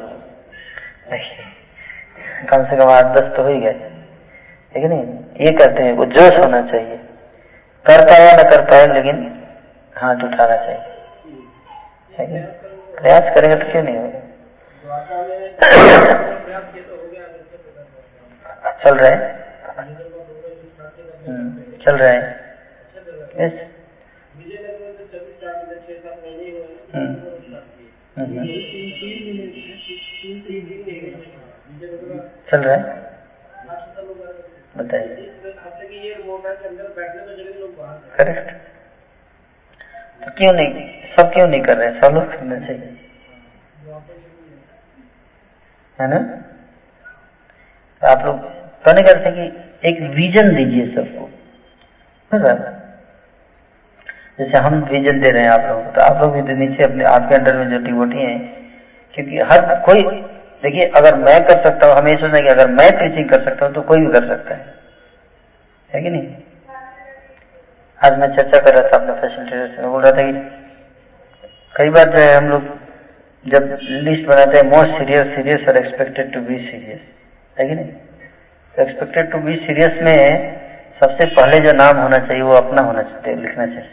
[1.13, 3.91] नहीं कम से कम आठ दस तो हो ही गए।
[4.75, 5.05] ठीक है नहीं?
[5.41, 6.97] ये करते हैं, वो जोश होना चाहिए।
[7.87, 9.17] कर पाया ना कर पाए लेकिन
[9.97, 10.91] हाथ उठाना चाहिए।
[12.97, 14.21] प्रयास करेंगे तो क्यों नहीं होगा?
[18.85, 19.21] चल रहे हैं?
[21.85, 22.27] चल रहे हैं।
[23.41, 23.53] यस
[32.51, 33.12] चल रहा है?
[34.77, 35.31] बताइए।
[38.19, 38.51] करेक्ट
[40.23, 40.71] तो क्यों नहीं?
[41.17, 42.89] सब क्यों नहीं कर रहे सब लोग करना चाहिए
[45.99, 46.19] है ना?
[48.03, 48.37] तो आप लोग
[48.85, 51.29] कहने करते कि एक विजन दीजिए सबको।
[54.39, 57.05] जैसे हम विजन दे रहे हैं आप लोगों को तो आप लोग भी नीचे अपने
[57.07, 58.39] आपके अंडर में जो डिवोटी हैं,
[59.15, 60.03] क्योंकि हर कोई
[60.63, 63.75] देखिए, अगर मैं कर सकता हूँ हमें सोचना कि अगर मैं टीचिंग कर सकता हूँ
[63.75, 64.75] तो कोई भी कर सकता है।
[65.95, 66.35] है कि नहीं?
[68.05, 70.33] आज मैं चर्चा कर रहा था अपने फैसिलिटेटर से। बोल रहा था कि
[71.77, 72.63] कई बार जो है, हम लोग
[73.47, 77.01] जब लिस्ट बनाते हैं मोस्ट सीरियस सीरियस और एक्सपेक्टेड टू बी सीरियस
[77.59, 77.89] है कि नहीं?
[78.79, 80.63] एक्सपेक्टेड टू बी सीरियस में
[81.01, 83.91] सबसे पहले जो नाम होना चाहिए, वो अपना होना चाहिए, लिखना चाहिए।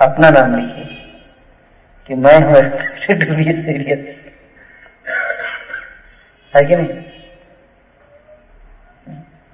[0.00, 1.03] अपना नाम लिखिए।
[2.08, 3.22] कि मैं हूँ एक्सपेक्टेड
[3.66, 3.98] सीरियस
[6.54, 6.88] है कि नहीं?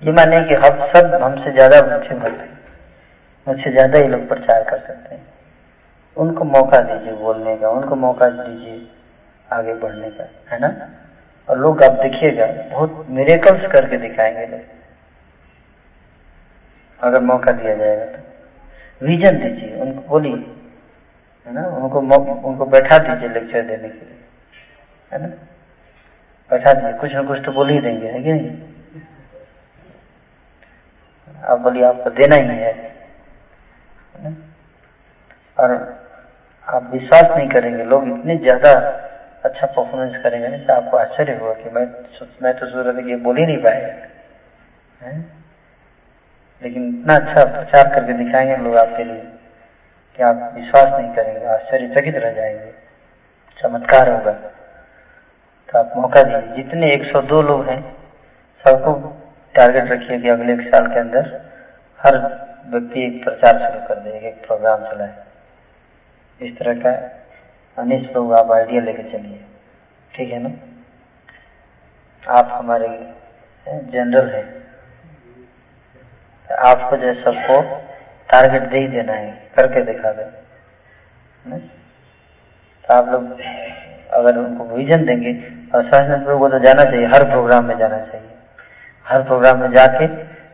[0.03, 2.59] ये माने कि हम सब हमसे ज़्यादा अच्छे भक्त हैं
[3.47, 5.27] मुझसे ज़्यादा ही लोग प्रचार कर सकते हैं।
[6.17, 8.87] उनको मौका दीजिए बोलने का, उनको मौका दीजिए
[9.49, 10.91] आगे बढ़ने का, है ना?
[11.49, 14.61] और लोग आप देखिएगा, बहुत मेरेकल्स करके दिखाएँगे लोग।
[17.01, 20.60] अगर मौका दिया जाएगा तो। विजन दीजिए, उनको बोलिए।
[21.51, 21.67] है ना?
[21.67, 22.01] उनको
[22.49, 24.19] उनको बैठा दीजिए लेक्चर देने के लिए।
[25.13, 25.29] है ना?
[26.51, 28.51] बैठा दीजिए, कुछ ना कुछ तो बोल ही देंगे, है कि नहीं?
[31.45, 32.73] आप बोलिए, आपको देना ही है।
[34.25, 34.35] ना?
[35.59, 35.71] और
[36.67, 38.73] आप विश्वास नहीं करेंगे, लोग इतने ज़्यादा
[39.45, 41.85] अच्छा परफॉर्मेंस करेंगे ना तो आपको आश्चर्य होगा कि मैं
[42.43, 43.89] मैं तो सोच रहा कि बोल ही नहीं पाएगा।
[46.63, 49.40] लेकिन इतना अच्छा प्रचार करके दिखाएँगे लोग आपके लिए।
[50.21, 52.73] कि आप विश्वास नहीं करेंगे, आश्चर्यचकित रह जाएँगे।
[53.63, 54.33] चमत्कार होगा।
[55.69, 57.97] तो आप मौका दीजिए। जितने 102 लोग हैं,
[58.65, 59.23] सबको
[59.55, 61.43] टारगेट रखिए कि अगले एक साल के अंदर
[62.01, 62.17] हर
[62.67, 65.25] व्यक्ति एक प्रचार शुरू कर दे, एक प्रोग्राम चलाए।
[66.43, 67.11] इस तरह का
[67.83, 69.45] अनिश लोग आप आइडिया लेके चलिए।
[70.15, 70.51] ठीक है ना?
[72.29, 72.89] आप हमारे
[73.69, 74.61] जनरल हैं।
[76.57, 77.87] आपको जो सबको
[78.31, 80.25] टारगेट दे ही देना है, करके दिखा दे।
[82.85, 83.41] तो आप लोग
[84.11, 85.33] अगर उनको विजन देंगे,
[85.75, 88.29] और सहज प्रभु को तो जाना चाहिए, हर प्रोग्राम में जाना चाहिए।
[89.07, 90.07] हर प्रोग्राम में जाके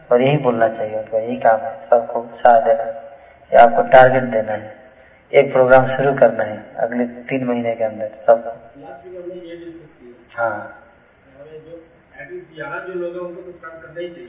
[0.09, 4.53] और यही बोलना चाहिए उनका, यही काम है, सबको उत्साह देना है आपको टारगेट देना
[4.53, 4.75] है।
[5.33, 8.45] एक प्रोग्राम शुरू करना है, अगले तीन महीने के अंदर सब
[10.33, 10.83] हाँ।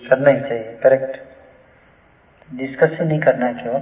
[0.09, 1.17] करना ही चाहिए करेक्ट
[2.51, 3.81] डिस्कस ही नहीं करना है केवल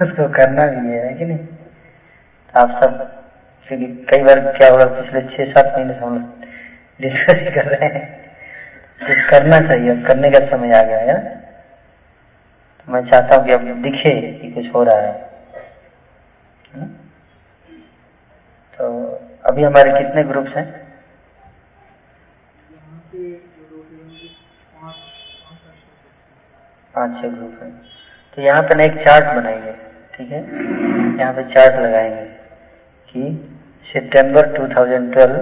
[0.00, 1.38] उसको करना भी है कि नहीं?
[2.54, 2.98] आप सब,
[3.68, 6.24] क्योंकि कई बार क्या हुआ, पिछले छह सात महीने से हम लोग
[7.00, 8.04] डिस्कस कर रहे हैं।
[9.00, 11.18] कुछ करना चाहिए करने का समय आ गया है
[12.78, 15.12] तो मैं चाहता हूँ कि अब दिखे कि कुछ हो रहा है।
[18.78, 18.84] तो
[19.44, 20.79] अभी हमारे कितने ग्रुप्स हैं?
[26.94, 27.70] पाँच छह ग्रुप हैं।
[28.38, 29.72] तो यहाँ पे ना एक चार्ट बनाएँगे,
[30.14, 30.42] ठीक है?
[31.18, 32.24] यहाँ पे चार्ट लगाएँगे
[33.08, 33.22] कि
[33.86, 35.38] सितंबर 2012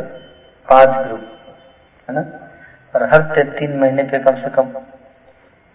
[0.69, 1.21] पाँच ग्रुप
[2.09, 2.23] है ना?
[2.95, 3.21] और हर
[3.51, 4.73] तीन महीने पे कम से कम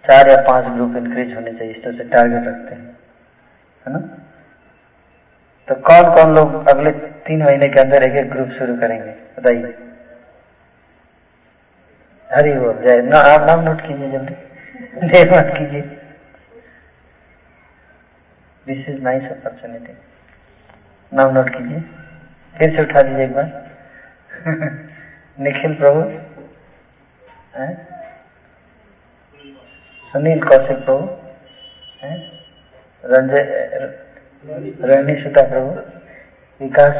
[0.05, 2.97] चार या पाँच ग्रुप इंक्रीज होने चाहिए, इस तरह से टारगेट रखते हैं,
[3.85, 3.99] है ना?
[5.67, 6.91] तो कौन कौन लोग अगले
[7.25, 9.75] तीन महीने के अंदर एक एक ग्रुप शुरू करेंगे, बताइए?
[12.29, 14.35] हरी बोल, जय ना, आप नाम नोट कीजिए जल्दी।
[14.93, 15.81] देर मत कीजिए।
[18.67, 19.97] दिस इज़ नाइस अपॉर्चुनिटी
[21.13, 21.79] नाम नोट कीजिए।
[22.57, 23.69] फिर से उठा दीजिए एक बार।
[25.39, 26.03] निखिल प्रभु।
[30.11, 31.17] सुनील कौशिक प्रभु।
[33.05, 33.43] रंजय
[34.81, 35.69] रोहिणी सुता प्रभु।
[36.63, 36.95] विकास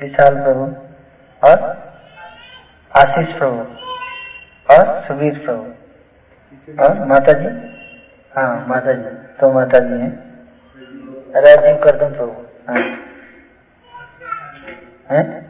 [0.00, 0.64] विशाल प्रभु।
[1.46, 1.60] और
[2.96, 3.60] आशीष प्रभु।
[4.74, 5.79] और सुबीर प्रभु।
[6.80, 7.48] और माता जी
[8.36, 10.30] हाँ माता जी तो माता जी हैं
[11.36, 12.96] राजीव करदम प्रभु हाँ।
[15.10, 15.44] है?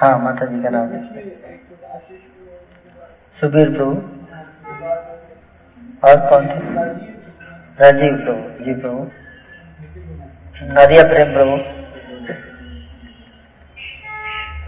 [0.00, 1.24] हाँ माता जी का नाम है।
[3.40, 3.92] सुबीर प्रभु।
[6.08, 6.58] और कौन थे?
[7.80, 9.10] राजीव प्रभु, जी प्रभु।
[10.72, 11.56] नादिया प्रेम प्रभु।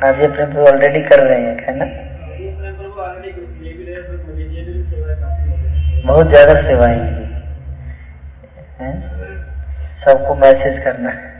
[0.02, 2.05] नादिया प्रेम प्रभु ऑलरेडी कर रहे हैं, है ना?
[6.06, 6.98] बहुत ज़्यादा सेवाएँ
[8.80, 8.94] हैं।
[10.04, 11.34] सबको मैसेज करना। है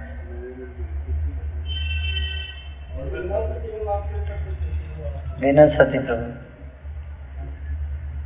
[5.41, 6.27] बिना सती प्रभु।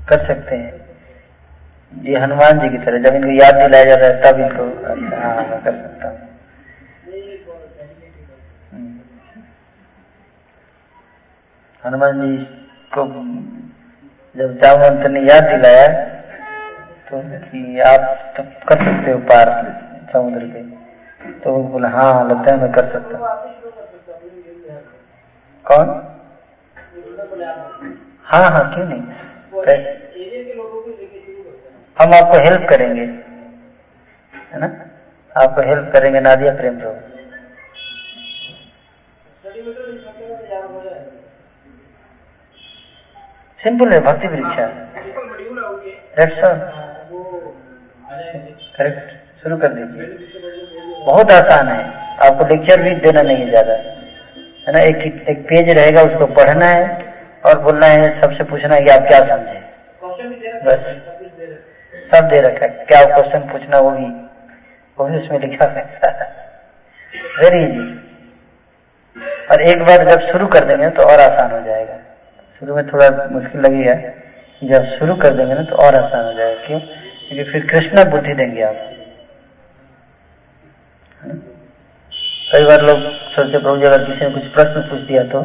[0.08, 0.72] कर सकते हैं।
[1.92, 4.64] ये हनुमान जी की तरह, जब इनको याद दिलाया जाता है, तब इनको
[5.16, 6.18] हाँ कर सकता हूँ।
[11.84, 12.36] हनुमान जी
[12.96, 13.04] को
[14.36, 16.19] जब जामवंत ने याद दिलाया
[17.10, 18.02] तो कि आप
[18.36, 19.48] तो कर सकते हो पार
[20.12, 20.60] समुद्र के।
[21.40, 23.24] तो वो बोला हाँ लगता है मैं कर सकता हूँ।
[25.64, 25.88] कौन?
[28.24, 29.02] हाँ हाँ क्यों नहीं?
[31.96, 33.06] हम आपको हेल्प करेंगे,
[34.52, 34.68] है ना?
[35.32, 37.08] आपको हेल्प करेंगे, नादिया प्रेम प्रभु
[43.60, 44.64] सिंपल है, भक्ति परीक्षा
[48.80, 50.06] करेक्ट शुरू कर दीजिए।
[51.06, 51.82] बहुत आसान है।
[52.26, 56.66] आपको लेक्चर भी देना नहीं है ज़्यादा। है ना, एक एक पेज रहेगा, उसको पढ़ना
[56.66, 56.86] है
[57.46, 59.58] और बोलना है, सबसे पूछना है कि आप क्या समझे।
[60.64, 60.80] बस।
[62.10, 64.06] सब दे रखा है। क्या क्वेश्चन पूछना वो भी
[64.98, 65.84] वो भी उसमें लिखा है।
[67.40, 67.84] वेरी इजी
[69.50, 71.96] और एक बार जब शुरू कर देंगे तो और आसान हो जाएगा।
[72.60, 73.94] शुरू में थोड़ा मुश्किल लगेगा।
[74.62, 76.80] जब शुरू कर देंगे ना तो और आसान हो जाएगा। क्यों?
[77.30, 78.74] क्योंकि फिर कृष्णा बुद्धि देंगे आप।
[82.52, 85.42] कई बार लोग सोचते, प्रभु जी, अगर किसी ने कुछ प्रश्न पूछ दिया तो?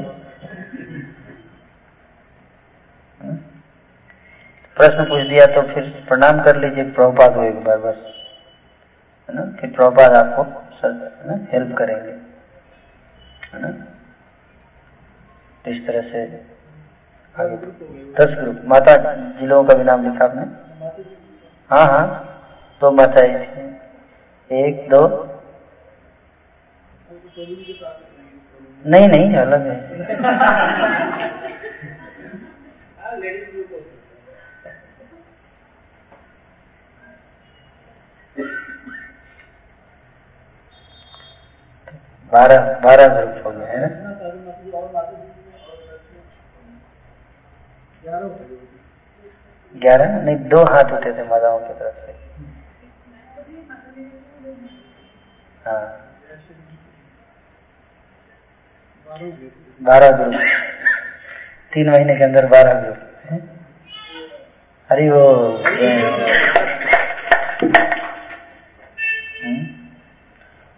[4.78, 8.26] प्रश्न पूछ दिया तो फिर प्रणाम कर लीजिए, प्रभुपाद हो एक बार बस
[9.30, 9.58] है ना?
[9.62, 10.44] फिर प्रभुपाद आपको
[10.86, 12.12] ना, हेल्प करेंगे।
[13.54, 13.88] है ना?
[15.68, 16.26] इस तरह से
[17.40, 17.56] आगे।
[18.14, 20.65] दस ग्रुप। माता जी, लोगों का भी नाम लिखा आपने?
[21.70, 22.06] हाँ हाँ
[22.82, 23.22] दो माता
[24.50, 25.06] एक, दो।
[28.86, 29.78] नहीं नहीं, अलग है।
[42.32, 43.90] बारह बारह ग्रुप हो गया, है ना?
[49.82, 50.22] ग्यारह?
[50.22, 52.16] नहीं, दो हाथ उठे थे माताओं की तरफ़ से।
[55.66, 56.02] हाँ।
[59.82, 60.42] बारह ग्रुप।
[61.74, 62.98] तीन महीने के अंदर बारह ग्रुप।
[64.90, 65.58] अरे वो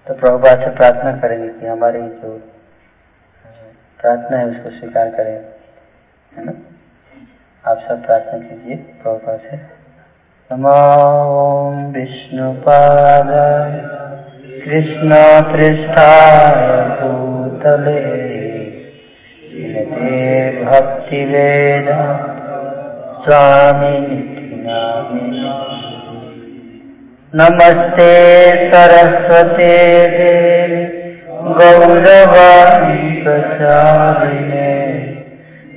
[0.08, 2.38] तो प्रभुपाद से प्रार्थना करेंगे कि हमारी जो,
[4.00, 5.34] प्रार्थना है उसको स्वीकार करें।
[6.38, 6.77] है ना?
[7.68, 9.58] आप सब प्रार्थना कीजिए, प्रभुपाद से
[10.52, 13.28] नमो विष्णुपाद।
[14.66, 15.10] कृष्ण
[15.52, 18.02] पृष्ठाय भूतले।
[20.66, 21.86] भक्ति वेद
[23.24, 24.00] स्वामी
[27.36, 28.12] नमस्ते
[28.72, 30.86] सरस्वते देवी।
[31.32, 33.24] गौरवाणी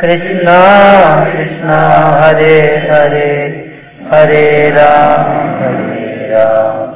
[0.00, 0.58] कृष्णा
[1.24, 1.76] कृष्णा,
[2.18, 2.56] हरे
[2.88, 3.30] हरे
[4.10, 5.30] हरे राम
[5.62, 6.92] हरे राम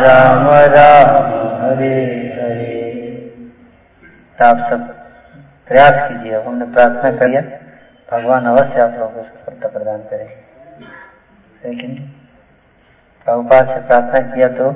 [0.00, 1.14] राम राम,
[1.62, 1.94] हरे
[2.34, 2.74] हरे।
[4.38, 4.82] आप सब
[5.68, 7.42] प्रयास कीजिए हमने प्रार्थना कर लिया।
[8.08, 10.36] भगवान अवश्य आप लोगों को सफलता प्रदान करेंगे
[11.64, 11.94] लेकिन
[13.26, 14.66] प्रभुपाद से प्रार्थना किया तो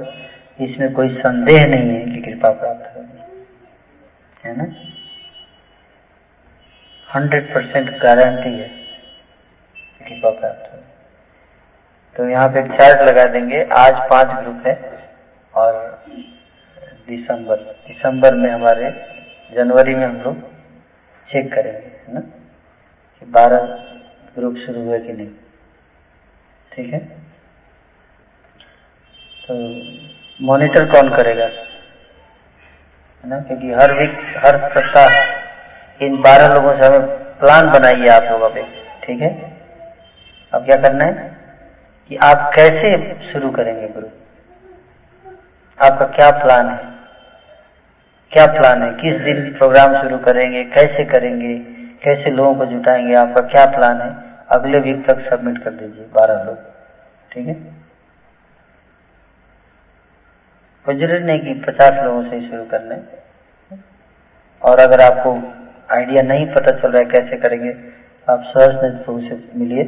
[0.64, 3.18] इसमें कोई संदेह नहीं है कि कृपा प्राप्त होगी
[4.44, 4.66] है ना?
[7.14, 8.68] हंड्रेड परसेंट गारंटी है
[10.08, 10.66] कृपा प्राप्त
[12.16, 14.74] तो यहाँ पे चार्ट लगा देंगे। आज पाँच ग्रुप है
[15.54, 16.04] और
[17.08, 18.90] दिसंबर। दिसंबर में हमारे,
[19.56, 20.40] जनवरी में हम लोग
[21.28, 22.20] चेक करेंगे, है ना?
[22.20, 23.58] कि बारह
[24.38, 25.28] ग्रुप शुरू हुए कि नहीं।
[26.72, 26.98] ठीक है?
[29.46, 29.54] तो
[30.44, 31.44] मॉनिटर कौन करेगा?
[31.44, 33.40] है ना?
[33.40, 35.39] क्योंकि हर वीक हर सप्ताह
[36.00, 37.06] इन बारह लोगों से हमें
[37.38, 38.62] प्लान बनाइए आप लोग पे,
[39.02, 39.30] ठीक है?
[40.52, 41.36] अब क्या करना है
[42.08, 42.92] कि आप कैसे
[43.32, 44.12] शुरू करेंगे ग्रुप
[45.78, 46.78] आपका क्या प्लान है?
[48.32, 48.90] क्या प्लान है?
[48.92, 50.64] किस दिन प्रोग्राम शुरू करेंगे?
[50.64, 51.54] कैसे करेंगे?
[52.02, 53.14] कैसे लोगों को जुटाएँगे?
[53.14, 54.10] आपका क्या प्लान है?
[54.48, 56.58] अगले वीक तक सबमिट कर दीजिए बारह लोग,
[57.32, 57.80] ठीक है?
[60.86, 63.20] ज़रूरी नहीं कि पचास लोगों से शुरू करना है।
[64.62, 65.32] और अगर आपको
[65.92, 67.70] आइडिया नहीं पता चल रहा है कैसे करेंगे।
[68.28, 68.74] आप सहज
[69.04, 69.84] प्रभु से मिलिए।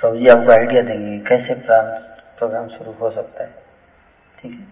[0.00, 3.50] प्रभु जी आपको आइडिया देंगे कैसे प्रोग्राम शुरू हो सकता है।
[4.42, 4.66] ठीक है?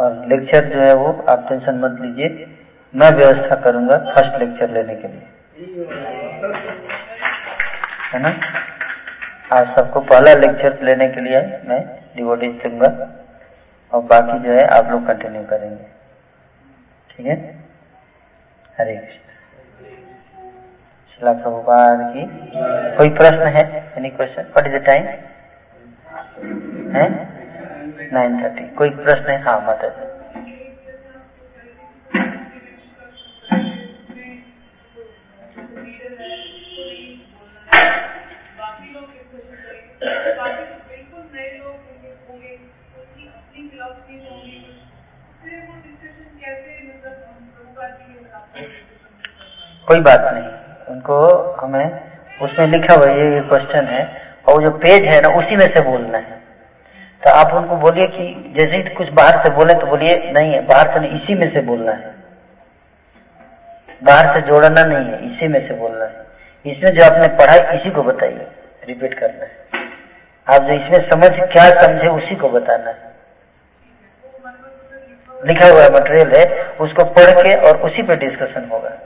[0.00, 2.46] और लेक्चर जो है वो आप टेंशन मत लीजिए।
[2.94, 5.26] मैं व्यवस्था करूँगा फ़र्स्ट लेक्चर लेने के लिए।
[8.12, 8.34] है ना?
[9.52, 11.84] आज सबको पहला लेक्चर लेने के लिए मैं
[12.16, 12.88] डिवोटिस दूँगा।
[13.92, 15.84] और बाकी जो है आप लोग कंटिन्यू करेंगे।
[17.10, 17.67] ठीक है?
[18.80, 19.26] हरे कृष्ण
[21.34, 22.22] प्रभुपाद की
[22.96, 23.64] कोई प्रश्न है?
[23.98, 25.04] Any question what is the time
[26.96, 27.06] है?
[28.12, 29.40] नाइन थर्टी कोई प्रश्न है?
[29.42, 30.06] हाँ माता जी
[49.88, 52.00] कोई बात नहीं। उनको हमें
[52.42, 56.18] उसमें लिखा हुआ ये क्वेश्चन है, और जो पेज है ना, उसी में से बोलना
[56.18, 56.36] है।
[57.22, 60.66] तो आप उनको बोलिए कि जैसे ही कुछ बाहर से बोले तो बोलिए, नहीं है,
[60.66, 62.14] बाहर से नहीं, इसी में से बोलना है।
[64.04, 66.26] बाहर से जोड़ना नहीं है, इसी में से बोलना है।
[66.64, 68.46] इसमें जो आपने पढ़ा है, इसी को बताइए
[68.88, 69.86] रिपीट करना है।
[70.46, 73.16] आप जो इसमें समझ, क्या समझे, उसी को बताना है।
[75.46, 78.98] लिखा हुआ मटेरियल है, उसको पढ़ के और उसी पे डिस्कशन होगा।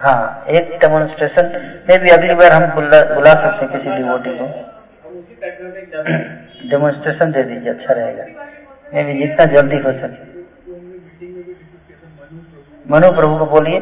[0.00, 1.46] हाँ एक डेमोन्स्ट्रेशन
[1.88, 4.46] में भी अगली बार हम बुला, बुला सकते हैं किसी डिवोटी को।
[6.70, 8.24] डेमोन्स्ट्रेशन दे दीजिए अच्छा रहेगा।
[8.94, 10.26] मैं भी जितना जल्दी हो सके।
[12.90, 13.78] मनु प्रभु को बोलिए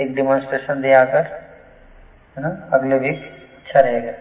[0.00, 1.24] एक डेमोन्स्ट्रेशन दे आकर
[2.36, 2.70] है ना?
[2.72, 3.24] अगले वीक
[3.58, 4.12] अच्छा रहेगा।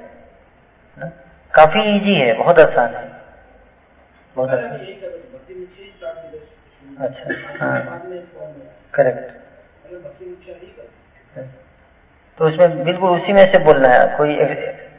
[0.97, 1.11] ना?
[1.53, 3.11] काफ़ी इजी है बहुत आसान है।
[4.35, 4.79] बहुत आसान।
[6.99, 8.01] अच्छा हाँ।
[8.93, 9.40] करेक्ट
[12.37, 14.35] तो उसमें बिल्कुल उसी में से बोलना है। कोई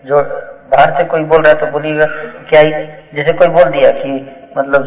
[0.06, 0.22] जो
[0.70, 2.06] बाहर से कोई बोल रहा है तो बोलिएगा
[2.48, 2.70] क्या ही,
[3.14, 4.10] जैसे कोई बोल दिया कि
[4.56, 4.82] मतलब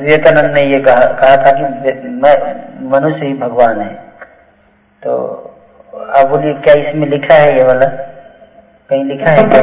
[0.00, 1.62] विवेकानंद ने ये कहा कहा था कि
[2.22, 2.36] मैं,
[2.90, 3.94] मनुष्य ही भगवान है।
[5.02, 5.12] तो
[5.92, 7.86] आप बोलिए, क्या इसमें लिखा है ये वाला?
[8.90, 9.62] कहीं लिखा है क्या?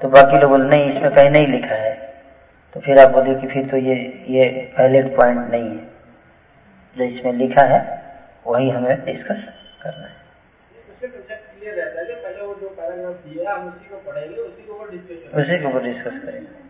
[0.00, 1.94] तो बाकी लोग बोले, नहीं, इसमें कहीं नहीं लिखा है।
[2.74, 3.94] तो फिर आप बोलिए कि फिर तो ये
[4.28, 4.48] ये
[4.78, 5.84] वैलिड पॉइंट नहीं है।
[6.96, 7.80] जो इसमें लिखा है
[8.46, 9.44] वही हमें डिस्कस
[9.82, 10.26] करना है।
[15.42, 16.66] उसी के ऊपर डिस्कस करेंगे।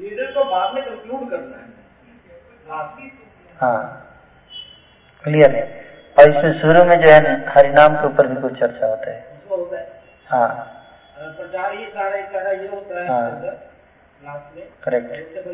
[0.00, 1.76] लीडर को बाद में कंक्लूड करना है।
[3.60, 4.02] हाँ
[5.24, 5.84] क्लियर है।
[6.18, 9.40] और इसमें शुरू में जो है ना, हरिनाम के ऊपर भी कुछ चर्चा होता है।
[10.26, 10.72] हाँ।
[12.50, 12.60] ही।
[13.02, 13.30] है हाँ
[14.84, 15.10] करेक्ट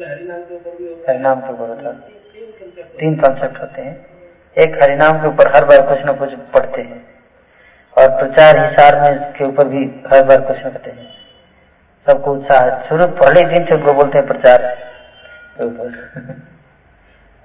[0.09, 1.95] हरिनाम के ऊपर हरिनाम के ऊपर होता है।
[2.99, 4.12] तीन कॉन्सेप्ट होते हैं।
[4.59, 7.13] एक हरिनाम के ऊपर हर बार कुछ न कुछ पढ़ते हैं।
[7.99, 11.15] और प्रचार हिसार में के ऊपर भी हर बार कुछ न कहते हैं।
[12.07, 14.63] सबको उत्साह, शुरू पहले दिन से उनको बोलते हैं प्रचार
[15.59, 16.13] के ऊपर।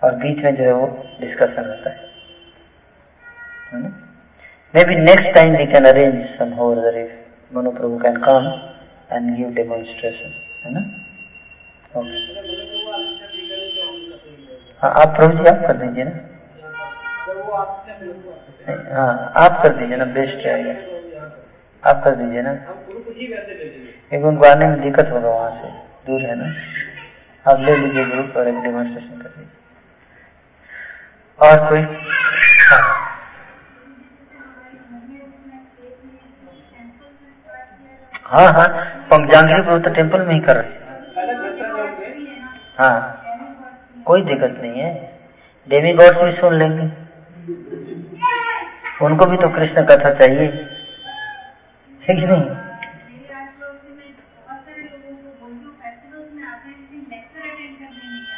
[0.03, 2.07] और बीच में जो है वो डिस्कशन होता है।
[4.85, 6.77] Maybe next time we can arrange some होर
[7.53, 8.71] मनो Prabhu can come
[9.11, 10.33] and give demonstration
[10.65, 10.79] है ना?
[14.81, 16.36] हाँ आप प्रभु जी आप कर दीजिए ना।
[18.93, 20.73] हाँ आप कर दीजिए ना बेस्ट रहेगा
[21.83, 25.69] आप कर दीजिए ना। क्योंकि उनको आने में दिक्कत होगा वहाँ से
[26.07, 26.45] दूर है ना।
[27.45, 29.47] आप ले लीजिए ग्रुप और एक डेमोन्स्ट्रेशन कर लीजिए
[31.39, 31.81] और कोई?
[32.69, 32.95] हाँ।
[38.23, 38.67] हाँ हाँ।
[39.09, 40.75] प्रभु तो टेंपल में ही कर रहे
[42.77, 43.23] हाँ।
[44.05, 44.93] कोई दिक्कत नहीं है।
[45.69, 47.06] देवी गॉड भी सुन लेंगे।
[49.01, 50.47] उनको भी तो कृष्ण कथा चाहिए।
[52.01, 52.55] ठीक नहीं?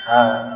[0.07, 0.55] हाँ।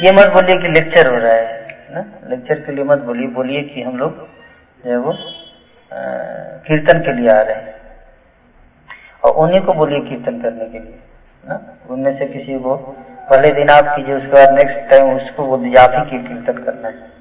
[0.00, 2.04] ये मत बोलिए कि लेक्चर हो रहा है ना?
[2.28, 4.28] लेक्चर के लिए मत बोलिए बोलिए कि हम लोग
[4.84, 5.12] जो है वो
[6.66, 7.74] कीर्तन के लिए आ रहे हैं।
[9.24, 10.98] और उन्हीं को बोलिए कीर्तन करने के लिए
[11.44, 11.60] ना?
[11.90, 15.92] उनमें से किसी को, पहले दिन आप कीजिए उसके बाद नेक्स्ट टाइम उसको दीजिए आप
[15.96, 17.11] ही कीर्तन करना है।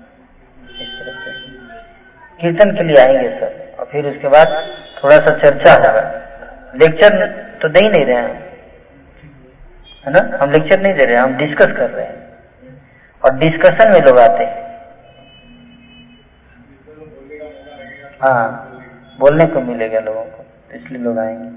[0.81, 1.31] इस तरह से
[2.39, 4.47] कीर्तन के लिए आएँगे सर। और फिर उसके बाद
[5.03, 6.01] थोड़ा सा चर्चा होगा।
[6.75, 7.25] लेक्चर
[7.61, 8.49] तो दे ही नहीं रहे हैं
[10.05, 10.37] है ना?
[10.41, 12.19] हम लेक्चर नहीं दे रहे हैं हम डिस्कस कर रहे हैं।
[13.21, 14.59] और डिस्कशन में लोग आते हैं।
[18.21, 18.67] हाँ
[19.19, 21.49] बोलने को मिलेगा लोगों को इसलिए लोग आएँगे।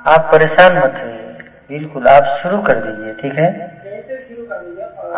[0.00, 1.24] आप परेशान मत होइए।
[1.68, 3.48] बिल्कुल आप शुरू कर दीजिए, ठीक है?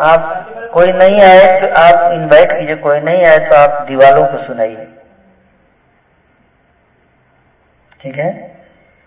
[0.01, 4.43] आप कोई नहीं आए तो आप इनवाइट कीजिए, कोई नहीं आए तो आप दीवालों को
[4.47, 4.87] सुनाइए।
[8.01, 8.29] ठीक है?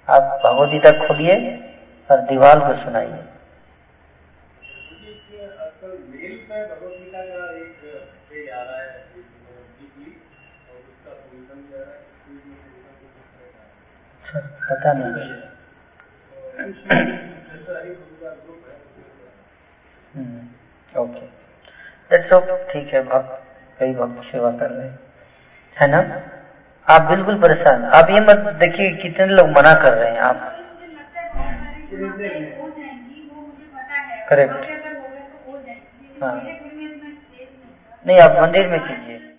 [0.09, 1.37] आप भगवदगीता खोलिए
[2.11, 3.23] और दीवाल को सुनाइए।
[14.37, 15.13] पता नहीं
[20.95, 21.27] ओके
[22.37, 23.41] ओके ठीक है भक्त
[23.81, 26.01] कई भक्त सेवा कर रहे है। ना?
[26.89, 30.51] आप बिल्कुल परेशान आप ये मत देखिए कितने लोग मना कर रहे हैं आप।
[34.29, 34.71] करेक्ट
[36.23, 36.35] हाँ।
[38.07, 39.34] नहीं, आप मंदिर में कीजिए।